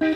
[0.00, 0.06] 你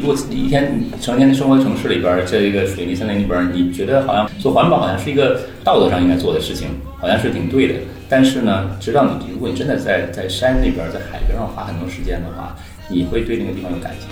[0.00, 6.66] 如果一天你成天生活在城市里边儿，在一个水泥森林里边儿，你觉得好像做环保好像是一个道德上应该做的事情，
[6.98, 7.74] 好像是挺对的。
[8.08, 12.56] 但是呢，直到你如果你真的在在山里边儿，在海边上花很多时间的话，
[12.88, 14.08] 你会对那个地方有感情。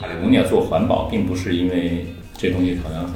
[0.00, 2.06] 卡利福尼亚做环保，并不是因为
[2.38, 3.14] 这东西好像很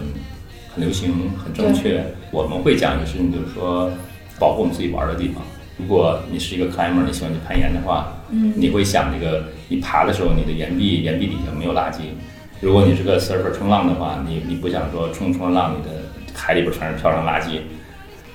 [0.79, 2.05] 很流行、很正确。
[2.31, 3.91] 我们会讲一个事情，就是说
[4.39, 5.43] 保护我们自己玩的地方。
[5.77, 11.99] 如果你是一个 climber，你喜欢去攀岩的话，嗯，你会想这个你爬的时候，你的岩壁岩壁底下没有垃圾。
[12.61, 15.91] 如果你是个 surfer 冲浪的话，你你不想说冲冲浪，你的
[16.33, 17.60] 海里边全是漂亮垃圾，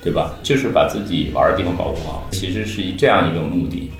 [0.02, 0.34] 对吧？
[0.42, 3.90] 就是把自己玩的地方保护好，其实是以这样一个目的，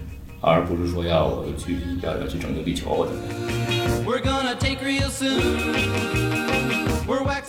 [0.43, 3.95] 而不是说要去要要去拯救地球或者怎么样。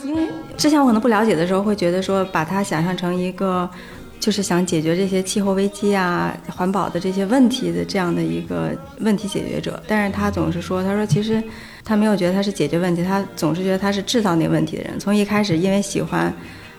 [0.06, 3.70] 因为之前我可能不了解的时候，会觉得说把他想象成一个。
[4.18, 8.72] 就是想解决这些气候危机啊、环保的这些问题的这样的一个
[9.02, 11.44] 问题解决者，但是他总是说，他说其实
[11.84, 14.98] 他没有觉得他是解决问题，他总是觉得他是制造那个问题的人。
[14.98, 16.34] 从一开始因为喜欢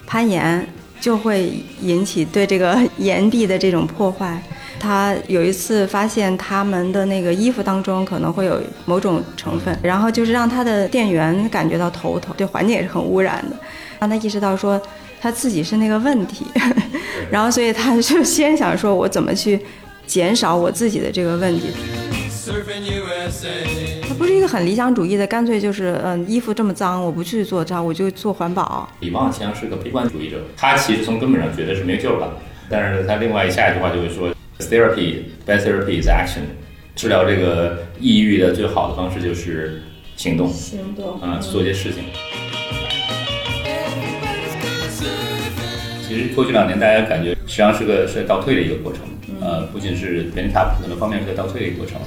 [0.08, 0.66] 攀岩，
[1.00, 4.40] 就会引起对这个 岩壁的这种破坏。
[4.78, 13.56] 他有一次发现他们的那个衣服当中可能会有某种成分，然后就是让他的店员感觉到头疼，对环境也是很污染的，
[13.98, 14.80] 让他意识到说。
[15.18, 16.44] 他自己是那个问题，
[17.32, 19.58] 然后所以他就先想说，我怎么去
[20.06, 21.68] 减少我自己的这个问题。
[24.16, 28.88] 他不是一个很理想主义的，干脆就是嗯，衣服这么脏，我不去做这，我就做环保。
[29.00, 32.38] 李旺强是个悲观主义者，他其实从根本上觉得是没救了，
[32.70, 36.44] 但是他另外下一句话就会说，therapy best therapy is action，
[36.94, 39.82] 治疗这个抑郁的最好的方式就是
[40.16, 42.04] 行动，行动啊，做些事情。
[46.08, 49.00] 其实过去两年，大家感觉实际上是个是在倒退的一个过程。
[49.40, 51.98] 呃，不仅是人他可能方面是在倒退的一个过程，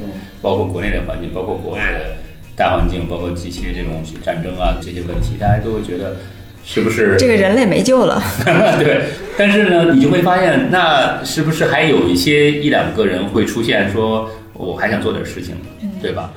[0.43, 2.17] 包括国内的环境，包括国外的
[2.55, 6.17] 大环境，包括这些这种战争啊这些问题，大家都会觉得
[6.63, 8.21] 是不是这个人类没救了？
[8.77, 9.05] 对。
[9.39, 15.55] 但是呢，你就会发现，那是不是还有一些一两个人会出现，说我还想做点事情，
[15.99, 16.29] 对吧？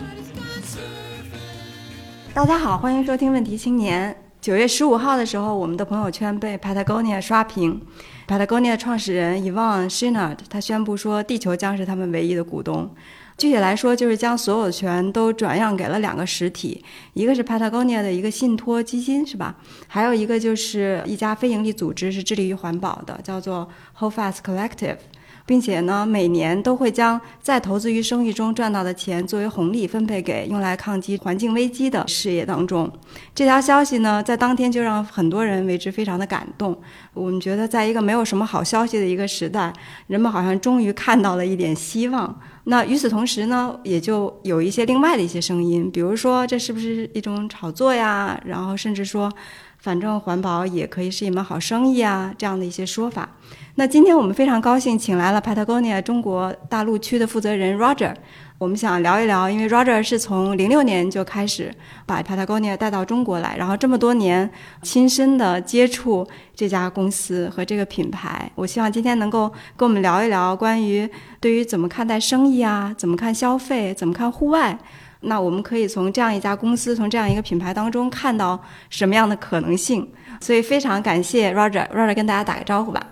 [2.32, 4.10] 大家好，欢迎收听《问题青年》。
[4.40, 7.78] 九月十五号的时候，我们的朋友圈被 Patagonia 刷屏。
[8.26, 12.88] Patagonia 创始人 Ivan s h i n a r d 他宣布说，地球将是他们唯一的股东。
[13.36, 16.84] 具体来说，就是将所有权都转让给了两个实体，
[17.14, 19.56] 一个是 Patagonia 的一个信托基金，是吧？
[19.88, 23.68] 还有一个就是一家非营利组织，是致力于环保的，叫做
[23.98, 24.98] Holdfast Collective。
[25.52, 32.90] 并且呢，每年都会将在投资于生意中赚到的钱作为红利分配给用来抗击环境危机的事业当中。
[33.34, 36.74] 这条消息呢，在当天就让很多人为之非常的感动。
[37.12, 39.70] 我们觉得，在一个没有什么好消息的一个时代，
[40.06, 42.34] 人们好像终于看到了一点希望。
[42.64, 48.40] 那与此同时呢，也就有一些另外的一些声音，比如说这是不是一种炒作呀？
[48.44, 49.30] 然后甚至说，
[49.78, 53.28] 反正环保也可以是一门好生意啊，这样的一些说法。
[53.74, 58.14] 那今天我们非常高兴，请来了 Patagonia 中国大陆区的负责人 Roger。
[58.62, 61.74] 我们想聊一聊，因为 Roger 是从零六年就开始
[62.06, 64.48] 把 Patagonia 带到中国来，然后这么多年
[64.82, 66.24] 亲身的接触
[66.54, 68.48] 这家公司和这个品牌。
[68.54, 74.78] 我希望今天能够跟我们聊一聊关于对于怎么看待生意啊，怎么看消费，怎么看户外。
[75.22, 80.08] 那我们可以从这样一家公司，从这样一个品牌当中看到什么样的可能性。
[80.40, 83.04] 所以非常感谢 Roger，Roger 跟大家打个招呼吧。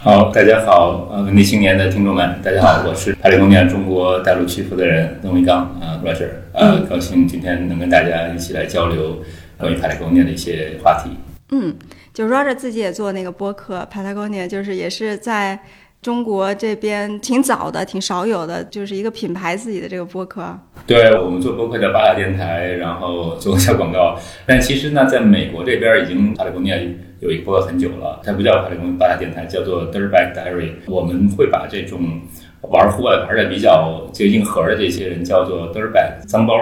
[0.00, 9.18] 好，大家好，呃，文艺青年的听众们，大家好，我是帕里公念中国大陆区负责人邓维刚，啊，Roger，呃，高兴今天能跟大家一起来交流
[9.56, 11.10] 关于帕里公念的一些话题。
[11.50, 11.74] 嗯，
[12.14, 15.58] 就 Roger 自己也做那个播客，Patagonia，就是也是在
[16.00, 20.56] 中国这边挺早的，挺少有的，就是一个品牌自己的这个播客。
[20.86, 24.16] 对我们做播客叫巴塔电台，然后做个小广告，
[24.46, 26.96] 但其实呢，在美国这边已经帕里公念。
[27.20, 30.72] 有一个播客很久了，它不叫帕里公巴达电台，叫做 Dirtbag Diary。
[30.86, 32.20] 我们会把这种
[32.62, 36.54] 玩户外玩的比较就硬核的这些人叫做 Dirtbag 脏包，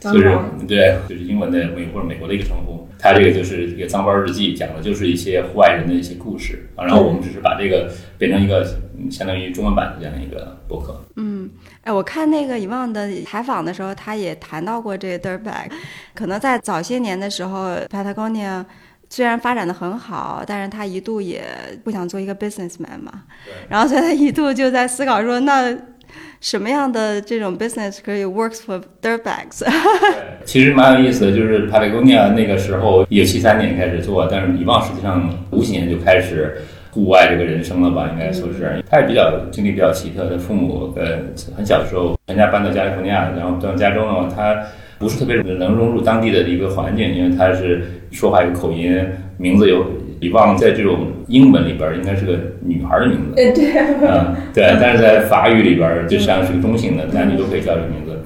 [0.00, 0.38] 就是
[0.68, 2.88] 对，就是英文的美或者美国的一个称呼。
[2.98, 6.84] 它这个就是一个脏包日记，讲的就是一些户外人的一些故事啊。
[6.84, 8.64] 然后我们只是把这个变成一个
[9.10, 10.98] 相当于中文版的这样一个博客。
[11.16, 11.50] 嗯，
[11.82, 15.70] 哎，我看那个遗忘的采访的时候，他也谈到过这个 Dirtbag。
[16.14, 18.64] 可能在早些年的时候，Patagonia。
[19.14, 21.44] 虽然发展的很好，但是他一度也
[21.84, 23.22] 不想做一个 businessman 嘛，
[23.68, 25.72] 然后所以他一度就在思考说，那
[26.40, 29.64] 什么样的这种 business 可以 works for dirtbags？
[30.44, 36.60] 其实蛮有意思的，就是 Patagonia 那个时候，一九七三年开始做，但是遗忘实际上五几年就开始
[36.90, 38.82] 户外这个人生了吧，应该说是。
[38.90, 41.18] 他也比较经历比较奇特，他父母呃
[41.56, 44.60] 很小的时候全家搬到加利福尼亚，然后到加州的话，他
[44.98, 48.96] 不是特别能融入当地的一个环境，因为他是说话有口音，
[49.36, 49.84] 名字有
[50.20, 53.34] 李旺，在这种英文里边应该是个女孩的名字。
[53.34, 58.18] 对对，嗯对，但是在法语里边就像是个中性的，男女都可以叫这个名字，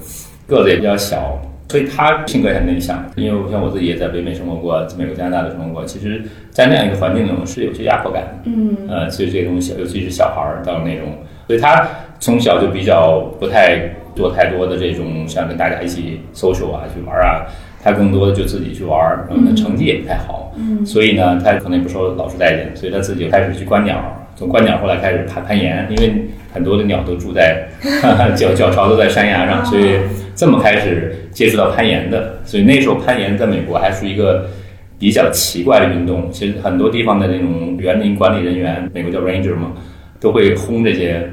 [0.47, 1.39] 个子也比较小。
[1.71, 5.85] 所以他性格很内向，因为像我自己也在北美生活过，在美国、加拿大的生活过。
[5.85, 6.19] 其实，
[6.49, 8.29] 在那样一个环境中是有些压迫感的。
[8.45, 11.05] 嗯，呃，所以这些东西，尤其是小孩儿到那种，
[11.45, 11.87] 所以他
[12.19, 17.45] 从小就比较不太做太多的这种像跟大家一起 social 啊去玩啊，
[17.83, 20.53] 他更多的就自己去玩儿，嗯，成绩也不太好。
[20.57, 27.67] 嗯，所以呢，他可能也不受老师待见，所以他自己就开始去观鸟，从观鸟后来开始攀攀岩，因为很多的鸟都住在
[28.35, 29.99] 脚脚巢都在山崖上，所以。
[30.39, 34.49] 这么开始接触到攀岩的，所以那时候攀岩在美国还是一个
[34.97, 36.31] 比较奇怪的运动。
[36.31, 39.73] 其实很多地方的那种园林管理人员，美国叫 ranger 嘛，
[40.17, 41.29] 都会轰这些。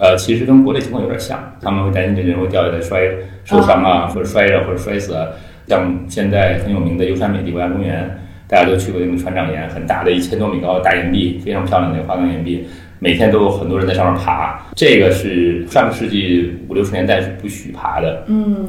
[0.00, 3.02] 呃，其实跟国内情况有点像，他们会担心这些人会掉下来摔
[3.44, 5.14] 受伤啊，或者摔着或者摔死。
[5.68, 8.18] 像现在很有名的优山美地国家公园，
[8.48, 12.66] 大家都去过那个船长岩，很大的一千多米高的大岩壁，非常漂亮的花岗岩壁。
[12.98, 18.24] 每天都有很多人在上面爬，这个是上个世纪五六十年代是不许爬的。
[18.26, 18.66] 嗯，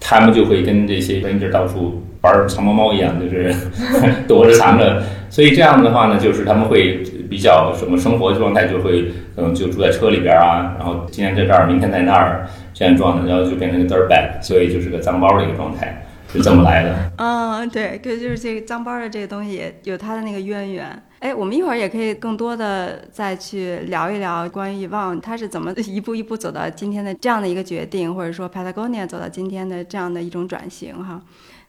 [0.00, 3.52] 他们就会跟这些 ranger 到处玩藏猫猫一样，就是
[4.26, 5.02] 躲着藏着。
[5.28, 16.04] 所以这样的话呢，就是他们会比较什么生活状态就会可能就住在车里边啊，然后今天在这儿，明天在那儿这样状态，然后就变成个 dirt bag，所以就是个脏包的一个状态。
[16.30, 21.02] 是这么来的，嗯，对，对，就是这个脏包的这个东西有它的那个渊源。
[21.20, 31.18] 哎，我们一会儿也可以更多的再去聊一聊关于旺他是怎么一步一步走到今天的这样的一个决定，或者说 Patagonia 走到今天的这样的一种转型哈。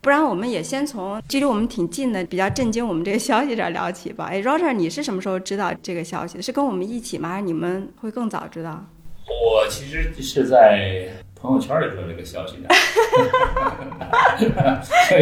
[0.01, 4.25] 不然我们也先从距离我们挺近的、比较震惊我们这个消息这儿聊起吧。
[4.29, 6.41] 哎，Roger，你是什么时候知道这个消息？
[6.41, 7.29] 是跟我们一起吗？
[7.29, 8.85] 还是你们会更早知道？
[9.27, 11.07] 我其实是在。
[11.41, 12.67] 朋友圈里说这个消息的，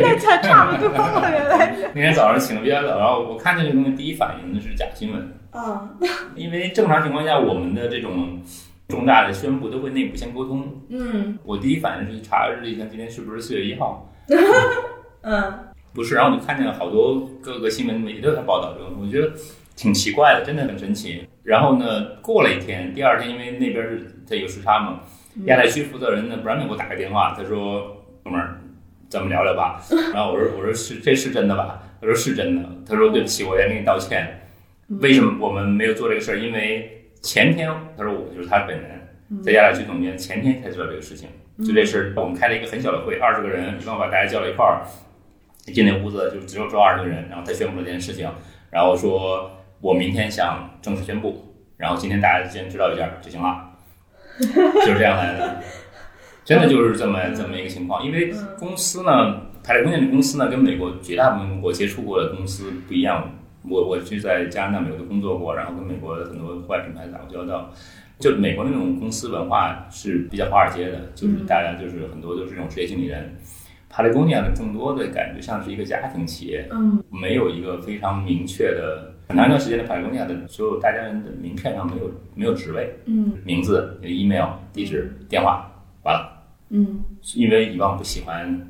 [0.01, 1.77] 那差差不多原来。
[1.93, 5.31] 那天早上醒的比较早，然后我看见这个东西，第一反应的是假新闻。
[5.51, 5.95] 嗯，
[6.35, 8.41] 因为正常情况下，我们的这种
[8.87, 10.81] 重大的宣布都会内部先沟通。
[10.89, 14.11] 嗯，我第一反应是查日历，看今天是不是四月一号。
[15.21, 15.59] 嗯，
[15.93, 19.31] 不是，然后我就看见好多各个新闻媒体都在报道这个，我觉得
[19.75, 21.27] 挺奇怪的，真的很神奇。
[21.43, 25.01] 然后呢，过了一天，第二天，因为那边是它有时差嘛。
[25.45, 28.59] 亚太区负责人呢，Brandon 给我打个电话，他说：“哥们儿，
[29.07, 29.81] 咱们聊聊吧。”
[30.13, 34.41] 然后我说：“我说是，这是真的吧？”他说：“是真的。”他说：“对不起，我先给你道歉。
[34.87, 36.39] 为什么我们没有做这个事儿？
[36.39, 41.29] 因为前天，他说我就是他本人，在亚太区总监前天才知道这个事情。
[41.65, 44.85] 就这事儿，我们开了一个很小的会，二十个人，然后把大家叫到一块儿，
[45.73, 48.29] 进那屋子就只有这二十个人，然后他宣布了这件事情，
[48.69, 49.51] 然后说
[49.81, 53.63] 我明天想正式宣布，然后今天大家先知道一下就行了。”
[54.39, 55.63] 就是这样来的，
[56.45, 58.05] 真的就是这么这么一个情况。
[58.05, 63.31] 因为公司呢，派来工业的公司呢，跟美国绝大部分我接触过的公司不一样。
[63.67, 67.73] 我我是在加拿大、美国都工作过，然后跟美国的很多户外品牌打过交道。
[68.19, 73.35] 就美国那种公司文化是比较华尔街的，就是大家就是很多都是这种职业经理人。
[73.89, 79.13] 帕雷贡尼亚的更多的感觉像是一个家庭企业，嗯，没有一个非常明确的。
[79.29, 85.69] 很长一段时间的帕雷贡尼亚的所有大家人的名片上没有没有职位，嗯，名字、email、地址、电话，
[86.03, 87.01] 完了，嗯，
[87.35, 88.67] 因为以往不喜欢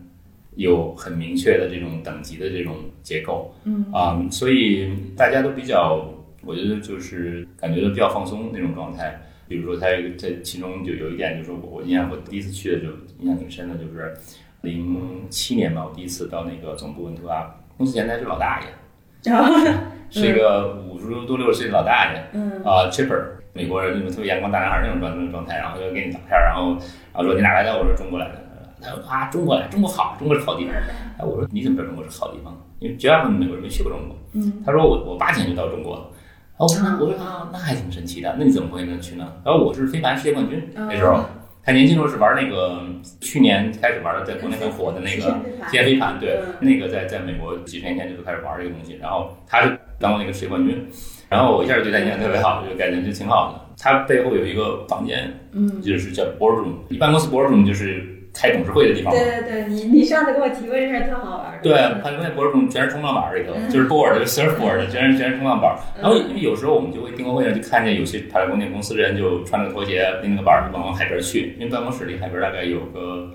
[0.56, 6.12] 有很明确的这种等级的这种结构，嗯啊，所以大家都比较，
[6.44, 9.20] 我觉得就是感觉都比较放松那种状态。
[9.48, 9.88] 比如说，他
[10.18, 12.88] 在其中就有一点，就是我我印象我第一次去的就
[13.20, 14.16] 印象挺深的，就是。
[14.62, 19.32] 零七年吧，我第一次到那个总部温图啊，公司前台是老大爷，
[20.10, 23.24] 是一个五十多六十岁的老大爷，嗯啊，Chipper，
[23.54, 26.72] 美国人那种特别阳光大男孩那种状那种状态，然后就给你打片，然后
[27.14, 27.78] 然后说你哪来的？
[27.78, 28.44] 我说中国来的。
[28.82, 30.74] 他说啊，中国来，中国好，中国是好地方。
[30.74, 32.52] 哎，我说你怎么知道中国是好地方？
[32.80, 34.18] 因为绝大部分美国人没去过中国。
[34.34, 36.10] 嗯，他说我我八几年就到中国了。
[36.58, 38.36] 我说我说啊，那还挺神奇的。
[38.38, 39.32] 那你怎么会能去呢？
[39.46, 41.24] 然后我是飞盘世界冠军那时候。
[41.64, 42.82] 他年轻时候是玩那个，
[43.20, 45.38] 去年开始玩的，在国内很火的那个
[45.70, 48.98] 天飞盘，对，那个在在美国几十年前就开始玩这个东西。
[49.02, 50.88] 然后他是当过那个世界冠军，
[51.28, 53.76] 然后我一下就对他印象特别好，就感觉就挺好的。
[53.78, 58.17] 他背后有一个房间，嗯，就是叫 boardroom，一般公司 boardroom 就是。
[58.38, 59.12] 开董事会的地方。
[59.12, 61.60] 对对对，你你上次跟我提过这事儿，特好玩。
[61.64, 65.76] 对，他那博士中全是冲浪板里头，就是 board，就是 surfboard，全是全是冲浪板。
[66.00, 73.30] 然后因为有时候我们就会订个会上就看见有些爬山工业公司的人就穿着拖鞋拎着个板就往海边去，因为办公室离海边大概有个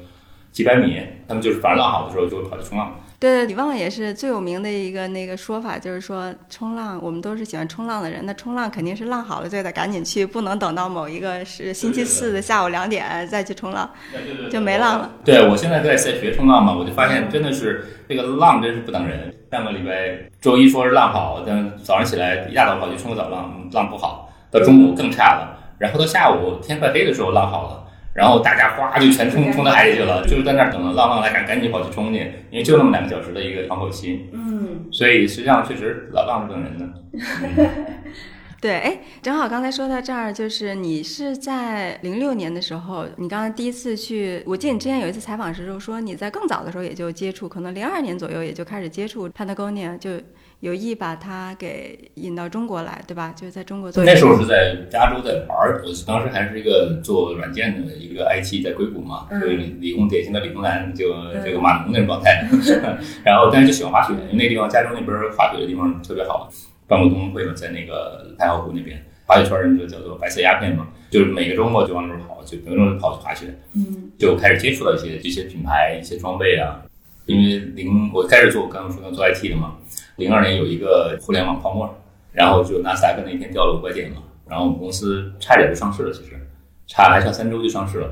[0.53, 2.95] 几百米，他们就是反正浪好的时候就会跑去冲浪。
[3.23, 13.89] 对，李旺也是最有名的一个那个说法，就是说冲浪，我们都是喜欢冲浪的人，那冲浪肯定是浪好了就得赶紧去，不能等到某一个是星期四的下午两点再去冲浪，
[14.51, 15.09] 就没浪了。
[15.25, 19.33] 对，我现在在在学冲浪嘛，我就发现真的是这个浪真是不等人。
[19.53, 27.82] 上个礼拜周一说是浪好，但早上起来一大早跑去冲个早浪，浪不好，到中午更差了，然后到下午天快黑的时候浪好了。
[28.15, 34.29] 然后大家哗就全冲冲到海里去了，就是在那儿等着浪浪来赶赶紧跑去冲去，因为就那么两个小时的一个窗口期。
[34.33, 37.71] 嗯，所以实际上确实老浪是等人的。
[38.61, 50.11] 对，哎，正好刚才说到这儿，就是你是在零六年的时候，你刚刚第一次去，我记得你之前有一次采访时候说你在更早的时候也就接触，可能零二年左右也就开始接触 Patagonia，就。
[50.63, 53.35] 有意把它给引到中国来，对吧？
[53.35, 54.05] 就是在中国做。
[54.05, 61.09] 那时候是在加州在玩儿，我当时还是一个做软件的一个 IT，在硅谷嘛，所以理工典型的理工男，就
[61.45, 62.49] 这个码农那种状态。
[63.27, 66.49] 然后，但是就喜欢滑雪，因为那地方加州那边滑雪的地方特别好，
[66.87, 73.47] 办过冬奥会嘛，在那个太浩湖那边，滑雪圈人就叫做白色鸦片嘛，就是每个周末就往那儿跑，就每个周末跑去滑雪。
[73.75, 76.83] 嗯，就开始接触到一些这些品牌、一些装备啊，
[77.27, 79.75] 因为零我开始做，刚刚说的做 IT 的嘛。
[80.17, 81.89] 零二年有一个互联网泡沫，
[82.33, 86.33] 然后就纳斯达克那一天掉了五百点嘛，然后我们公司差点就上市了，其实
[86.87, 88.09] 差还差三周就上市了。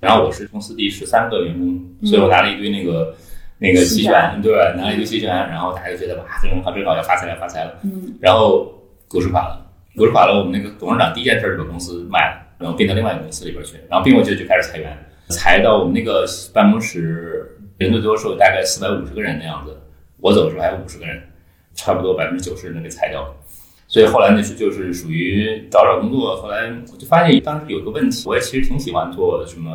[0.00, 3.14] 然后我是公司第十三个员工，所以我拿了一堆那个
[3.58, 7.78] 那个期权，对，拿了一堆期权，然后大家就觉得哇，这很好，真好，要发财了，发财了。
[7.84, 8.12] 嗯。
[8.20, 8.66] 然后
[9.06, 9.64] 股市垮了，
[9.96, 19.80] 股市垮了，我们那个董事长第一件事就把公司卖了，然后并到另外一个公司里边去，然后并过去就开始裁员，裁到我们那个办公室人最多时候大概四百五十个人的样子，
[20.18, 21.22] 我走的时候还有五十个人。
[21.74, 23.34] 差不多百分之九十人给裁掉了，
[23.88, 26.36] 所以后来那是就是属于找找工作。
[26.36, 29.70] 后来我就发现当时有一个问题，我也其实挺喜欢做什么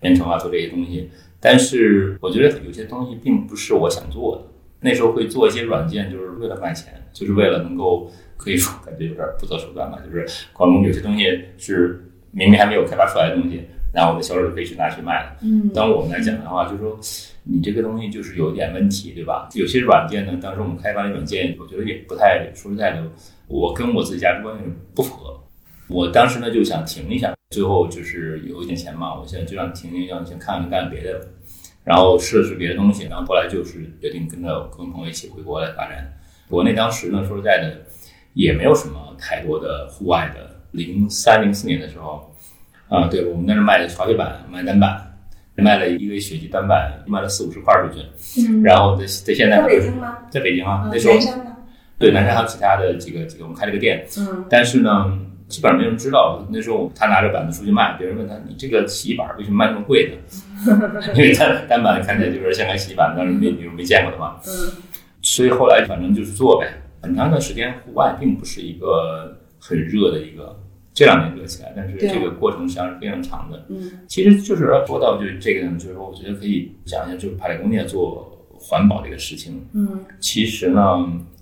[0.00, 4.42] 编程啊，做这些东西，但是我觉得有些东西并不是我想做的。
[4.80, 11.24] 那时候会做一些软件，就是为了卖钱，就是为了能够可以说感觉有点不择手段吧，就是光有些东西
[11.58, 13.62] 是明明还没有开发出来的东西。
[13.92, 15.36] 然后我的销售就可以去拿去卖了。
[15.42, 16.96] 嗯，当我们来讲的话，就是说
[17.44, 19.48] 你这个东西就是有点问题，对吧？
[19.54, 23.02] 有些软件呢，当时我们开发的软件，我觉得也不太说实在的，
[23.48, 24.56] 我跟我自己价值观
[24.94, 25.40] 不符合。
[25.88, 31.28] 我当时呢就想停一下，最后就是有一点钱嘛，我现在就想停一下，先看看干别的，
[31.84, 36.12] 然后试试别的东西，然后后来就是决定跟着跟朋友一起回国来发展。
[36.48, 37.80] 国内当时呢，说实在的，
[38.34, 40.60] 也没有什么太多的户外的。
[40.72, 42.26] 零三零四年的时候。
[42.88, 45.09] 啊，对，我们那是卖的滑雪板，卖单板，
[45.60, 48.46] 卖了一个雪地单板，卖了四五十块出去。
[48.48, 50.18] 嗯，然后在在现在在北京吗？
[50.30, 51.56] 在北京啊，那时候南山呢？
[51.98, 54.04] 对，南山还有其他的几个几个，我们开了个店。
[54.18, 56.46] 嗯，但是呢，基本上没人知道。
[56.50, 60.16] 那时候他拿着板子出去卖，别人问他：“你这个洗衣板为什么卖那么贵呢？”
[61.14, 64.36] 因为单单板看起来就是像个洗衣板，当时没没见过的嘛。
[64.46, 64.72] 嗯，
[65.22, 66.68] 所以后来反正就是做呗。
[67.02, 70.54] 很长一段时间，户外并不是一个很热的一个。
[70.92, 73.64] 这两年热起来，但是这个过程实际上是非常长的。
[73.68, 79.64] 嗯，其实就是说到就这个呢，就是说，我觉得可以讲一下，就是帕雷工业做环保这个事情。
[79.72, 80.80] 嗯，其实呢，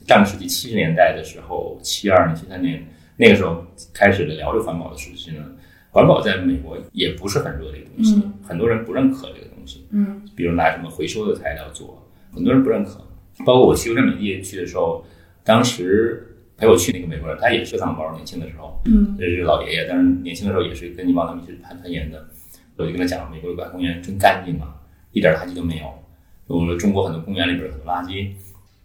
[0.06, 2.86] 上个世纪七十年代的时候，七二年、七三年
[3.16, 3.64] 那个时候
[3.94, 5.44] 开始的聊这环保的事情呢，
[5.90, 9.86] 环保在美国也不是很热的一个东西，很多人不认可这个东西。
[9.90, 13.02] 嗯，比如拿什么回收的材料做，很多人不认可。
[13.46, 15.02] 包括我去优胜美地去的时候，
[15.42, 16.24] 当时。
[16.58, 22.26] 陪我去那个美国人，他也是藏包，年轻的时候，嗯，这是老爷爷，但是年轻的时候也是跟你帮他们去攀攀岩的。
[22.76, 24.74] 我就跟他讲，美国的国家公园真干净啊，
[25.12, 25.84] 一点垃圾都没有。
[26.48, 28.28] 我们中国很多公园里边很多垃圾，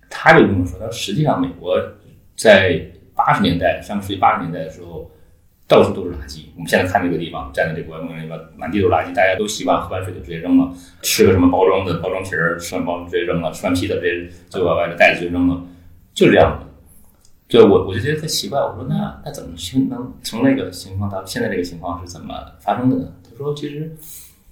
[0.09, 1.79] 他就跟我说，他说实际上美国
[2.35, 2.79] 在
[3.15, 5.09] 八十年代，上个世纪八十年代的时候，
[5.67, 6.45] 到处都是垃圾。
[6.55, 15.63] 我们现在看这个地方，站在这国家公园里边，满地都是垃圾，大家都习惯喝完水就直接扔了，吃个什么包装的包装皮儿，吃完包装直接扔了，吃完披萨直接就把外面袋子就扔了，
[16.13, 16.72] 就这样的。
[17.53, 18.59] 对我，我就觉得特奇怪。
[18.59, 23.13] 我说那那怎么去能从那个情况到现在这个情况是怎么发生的呢？
[23.23, 23.95] 他说其实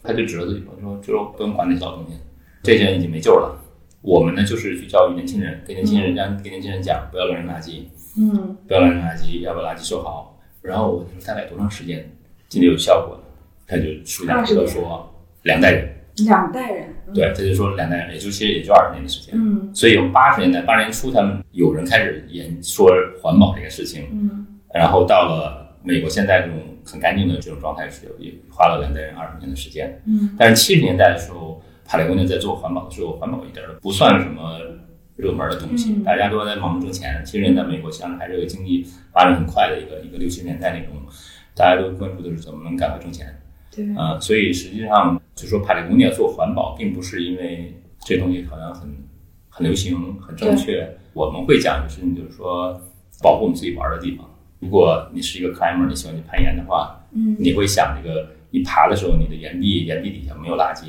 [0.04, 2.14] 他就指着自己说，就不用管那些老东西，
[2.62, 3.60] 这些人已经没救了。
[4.04, 7.86] 我们呢就是去教育年轻人，给年轻人让给年轻人讲不要乱扔垃圾，
[8.20, 10.40] 嗯，不要乱扔垃圾，要把垃圾收好。
[10.62, 12.08] 然后我说大概多长时间
[12.50, 13.24] 今天有效果呢？
[13.66, 15.90] 他就数两指头说两代人。
[16.26, 19.34] 两代人，对，他就说两代人，也就其实也就二十年的时间。
[19.36, 22.90] 嗯，所以有八十年代、八十年初，他们有人开始研说
[23.22, 24.06] 环保这个事情。
[24.12, 30.02] 嗯，然后到了美国现在这种很干净的这种状态是有也花了两代人二十年的时间。
[30.06, 34.60] 嗯，但是七十年代的时候，帕雷公牛在做环保的时候，环保一点都不算什么
[35.16, 37.22] 热门的东西，大家都在忙着挣钱。
[37.26, 40.96] 七十年代美国实际上还是个经济发展很快的一个一个六七十年代那种，
[41.56, 43.28] 大家都关注的是怎么能赶快挣钱。
[43.74, 47.74] 对，呃，所以实际上就说帕里工业做环保，并不是因为
[48.06, 48.90] 这东西好像很
[49.50, 50.88] 很流行、很正确。
[51.14, 52.80] 我们会讲的事情就是说，
[53.22, 54.26] 保护我们自己玩的地方。
[54.60, 60.86] 如果你是一个 climber，你喜欢去攀岩的话，嗯，你会想这个，你爬的时候，你的岩壁岩壁底下没有垃圾。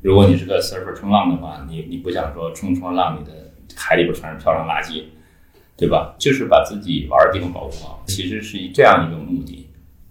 [0.00, 5.04] 如果你是个 surfer 冲浪的话，你你不想说冲冲浪，你的海里边全是漂亮垃圾，
[5.76, 6.14] 对吧？
[6.18, 9.59] 就是把自己玩的地方保护好，其实是以这样一个目的，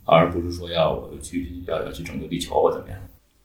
[0.10, 3.00] 而不是说要我去要要去拯救地球或怎么样。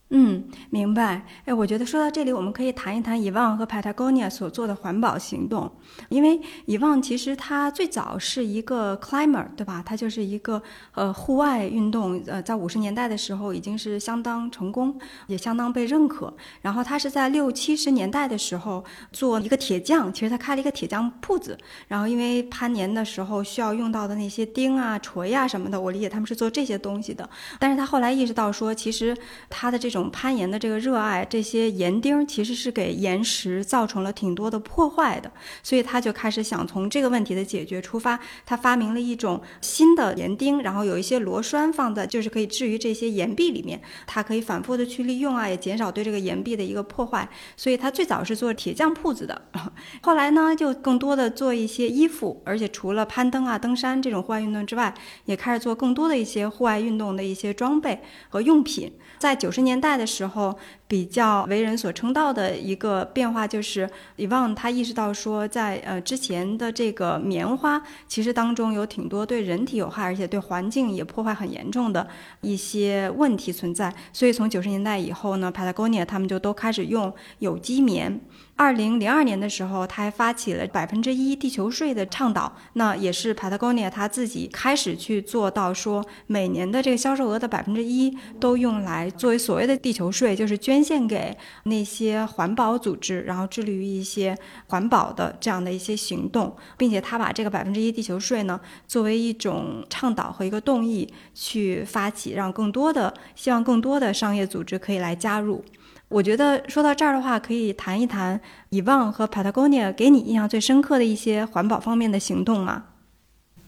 [0.09, 1.25] 嗯，明白。
[1.45, 5.69] 哎，我觉得说到这里，我们可以谈一谈以旺和 Patagonia 所做的环保行动。
[6.09, 9.81] 因为以旺其实它最早是一个 climber，对吧？
[9.83, 10.61] 它就是一个
[10.93, 14.95] 呃户外运动，呃，在五十年代的时候已经是相当成功，
[15.25, 16.31] 也相当被认可。
[16.61, 21.57] 然后他是在六七十年代的时候做一个铁匠，其实他开了一个铁匠铺子。
[21.87, 27.27] 然后因为攀岩的时候需要用到的那些钉啊、锤啊什么的，我理解他们是做这些东西的。
[27.59, 29.17] 但是他后来意识到说，其实
[29.49, 35.31] 他的这种攀岩的这个热爱，这些岩钉其实是给岩石造成了挺多的破坏的，
[35.63, 47.27] 所以他就开始想从这个问题的解决出发，他发明了一种新的岩钉，然后有一些螺栓放在就是可以置于这些岩壁里面，它可以反复的去利用啊，也减少对这个岩壁的一个破坏。
[47.55, 49.41] 所以他最早是做铁匠铺子的，
[50.01, 54.93] 后来呢就更多的做一些衣服，而且除了攀登啊、登山这种户外运动之外，
[55.25, 58.91] 也开始做更多的一些户外运动的一些装备和用品。
[59.17, 72.07] 在九十年代的时候，比较为人所称道的一个变化就是，以旺他意识到说，在呃之前的这个棉花，其实当中有挺多对人体有害，而且对环境也破坏很严重的
[72.41, 73.93] 一些问题存在。
[74.13, 78.21] 所以从九十年代以后呢，Patagonia 他们就都开始用有机棉。
[78.57, 105.63] 二零零二年的时候，他还发起了百分之一地球税的倡导，那也是 Patagonia 他自己开始去做到说，每年的这个销售额的百分之一都用来作为所谓的地球税，就是捐捐献给那些环保组织，然后致力于一些环保的这样的一些行动，并且他把这个百分之一地球税呢，作为一种倡导和一个动议去发起，让更多的希望更多的商业组织可以来加入。
[106.09, 112.83] 我觉得说到这儿的话，可以谈一谈以旺和 Patagonia 给你印象最深刻的一些环保方面的行动吗？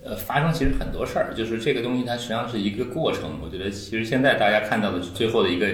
[0.03, 3.39] 呃，发生其实很多事儿，就是这个东西它实际上是一个过程。
[3.41, 5.67] 我觉得其实现在大家看到的最后的一个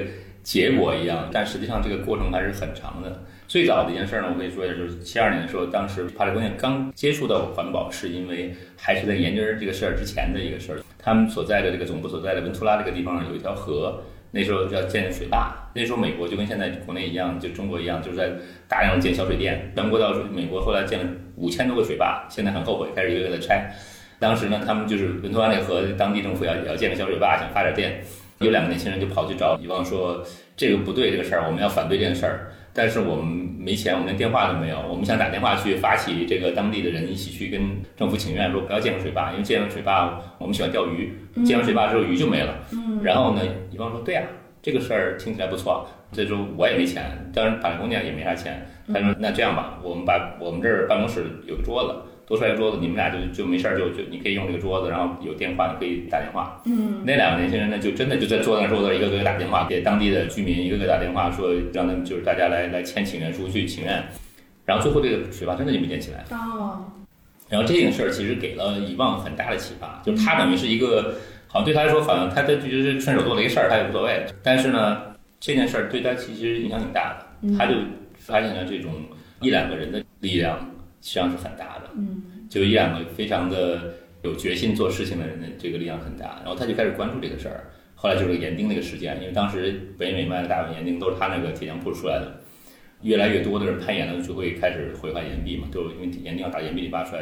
[0.44, 3.24] 结果一样，但实际上这个过程还是很长的。
[3.48, 10.80] 最早的一件事呢，我可以说一下，就是七二年的时候，当时 Patagonia 刚接触到环保，是因为还是在研究这个事儿之前的一个事儿。
[11.00, 14.04] 他们所在的这个总部所在的文图拉这个地方有一条河。
[14.36, 18.32] 那时候要建水坝，那时候美国就跟现在国内一样，就中国一样，就是在
[18.68, 19.72] 大量建小水电。
[19.76, 23.72] 全国到美国后来建了五千多个水坝，现在很后悔，开始一个个的拆。
[24.18, 28.02] 当时呢，他们就是文图拉那河，当地政府要要建个小水坝，想发点电。
[28.44, 30.24] 有两个年轻人就跑去找以旺说
[30.56, 32.52] ：“这个不对，这个事儿我们要反对这件事儿。
[32.76, 34.82] 但是我们没钱，我们连电话都没有。
[34.90, 37.62] 我们想打电话去发起这个当地的人一起去跟
[37.96, 41.14] 政府请愿，说不要建个水坝，因为建了水坝，我们喜欢钓鱼，
[41.46, 42.56] 建完水坝之后鱼就没了。
[43.04, 44.24] 然后呢，以旺说：对呀、
[44.62, 45.88] 这个事儿听起来不错。
[46.12, 47.04] 这时候我也没钱，
[47.34, 48.66] 当然打工店也没啥钱。
[48.92, 56.62] 他说：那这样吧，我们把我们这儿办公室有个桌子。”多出来个桌子，你们俩就就没事儿，就就你可以用这个桌子，然后有电话你可以打电话。
[56.66, 64.04] 嗯，那两个年轻人呢，就真的就在坐在那桌子一个个打电话给当地的居民，一个个打电话说让他们就是大家来来签请愿书去请愿，
[64.66, 66.24] 然后最后这个水坝真的就没建起来。
[66.32, 66.86] 哦，
[67.50, 71.16] 然后这件事儿其实给了以望很大的启发，就是他等于是一个
[71.48, 74.26] 好像对他来说好像他他就是顺手做了一个事儿，他也无所谓。
[74.42, 75.02] 但是呢，
[75.40, 77.74] 这件事儿对他其实影响挺大的，他就
[78.18, 78.92] 发现了这种
[79.42, 80.58] 一两个人的力量
[81.04, 81.92] 实际上是很大的。
[81.96, 87.70] 嗯，就一两个非常的有决心做事情的人的这个力量很大，然后他就开始关注这个事儿。
[87.94, 92.40] 后来就是岩钉那个事件，因为当时北美卖的大部分岩钉都是他那个铁匠铺出来的，
[93.02, 97.22] 越来越多的人攀岩呢就会开始毁坏岩壁嘛，就因为岩钉要打岩壁里挖出来，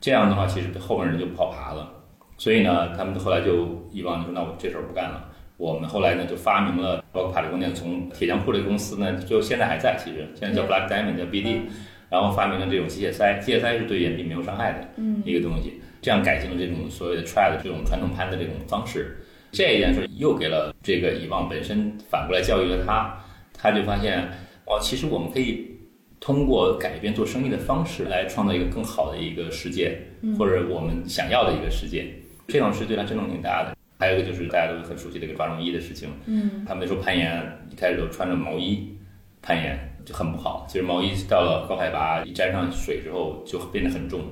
[0.00, 1.92] 这样的话其实后面人就不好爬了。
[2.36, 5.28] 所以呢，他们后来就一帮人说，那我这事儿不干了。
[5.56, 11.62] 我们后来呢就发明了，包括帕里工店从铁匠铺这个公司呢，就现在还在，其实现在叫 Black Diamond 叫 BD，
[12.10, 19.16] 然后发明了这种机械塞，机械塞是对岩壁没有伤害的一个东西，这样改进了这种所谓的 try 的这种传统攀的这种方式。
[19.50, 23.18] 这一件事又给了这个以往本身反过来教育了他，
[23.52, 24.20] 他就发现
[24.66, 25.78] 哦，其实我们可以
[26.20, 29.98] 通过改变做生意的方式来创造一个更好的一个世界，
[30.38, 32.06] 或者我们想要的一个世界。
[32.46, 33.76] 这种事对他震动挺大的。
[34.00, 38.96] 还有一个就是大家都很熟悉的一个抓绒衣的事情，嗯，他们那时候攀岩一开始都穿着毛衣
[39.42, 44.22] 攀岩就很不好，其实毛衣到了高海拔一沾上水之后就变得很重，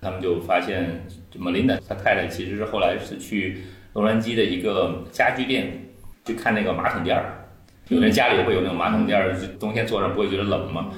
[0.00, 3.62] 他们就发现就 Melinda 他太太其实是后来是去
[3.94, 5.88] 洛杉矶的一个家具店
[6.24, 7.48] 去看那个马桶垫儿，
[7.88, 10.92] 有的人家里会有那种马桶垫儿，就冬天坐上不会觉得冷吗？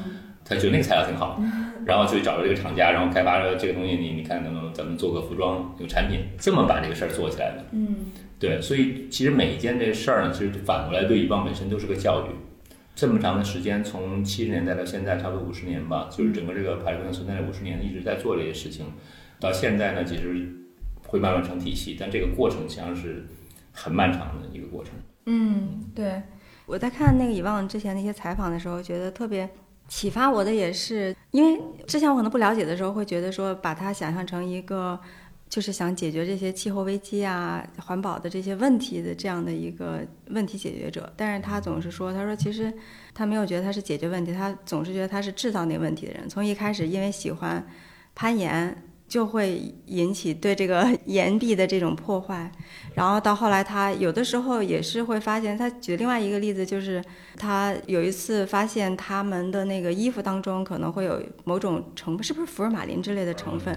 [0.45, 1.41] 他觉得那个材料挺好，
[1.87, 7.65] 然后就找了这个厂家，然后开发了这个东西，你你看能不能咱们做个服装有产品，这么把这个事儿做起来的。
[7.73, 7.97] 嗯，
[8.39, 12.48] 对，所以其实每一件这事儿呢，其实反过来对以往本身都是个教育。
[12.99, 18.87] 这么长的时间，从七十年代到现在，差不多五十年吧，就是整个这个排列工业存在了五十年，一直在做这些事情。
[19.39, 20.45] 到现在呢，其实
[21.07, 23.25] 会慢慢成体系，但这个过程实际上是
[23.71, 24.95] 很漫长的一个过程。
[25.27, 26.21] 嗯，对。
[26.67, 29.49] 我在看那个以望之前那些采访的时候，觉得特别
[29.87, 34.99] 启发我的也是，因为之前我可能不了解的时候，会觉得说把它想象成一个。
[35.49, 42.73] 就是想解决这些气候危机啊、环保的这些问题的这样的一个问题解决者，但是他总是说，他说其实
[43.15, 46.29] 他没有觉得他是解决问题，他总是觉得他是制造那问题的人。
[46.29, 47.67] 从一开始因为喜欢
[48.15, 48.77] 攀岩。
[49.09, 52.51] 就会引起对这个 岩壁的这种破坏，
[52.95, 57.03] 然后到后来他有的时候也是会发现，他举另外一个例子就是
[57.37, 63.75] 他有一次发现他们的那个衣服当中可能会有某种成分，是不是福尔马林之类的成分？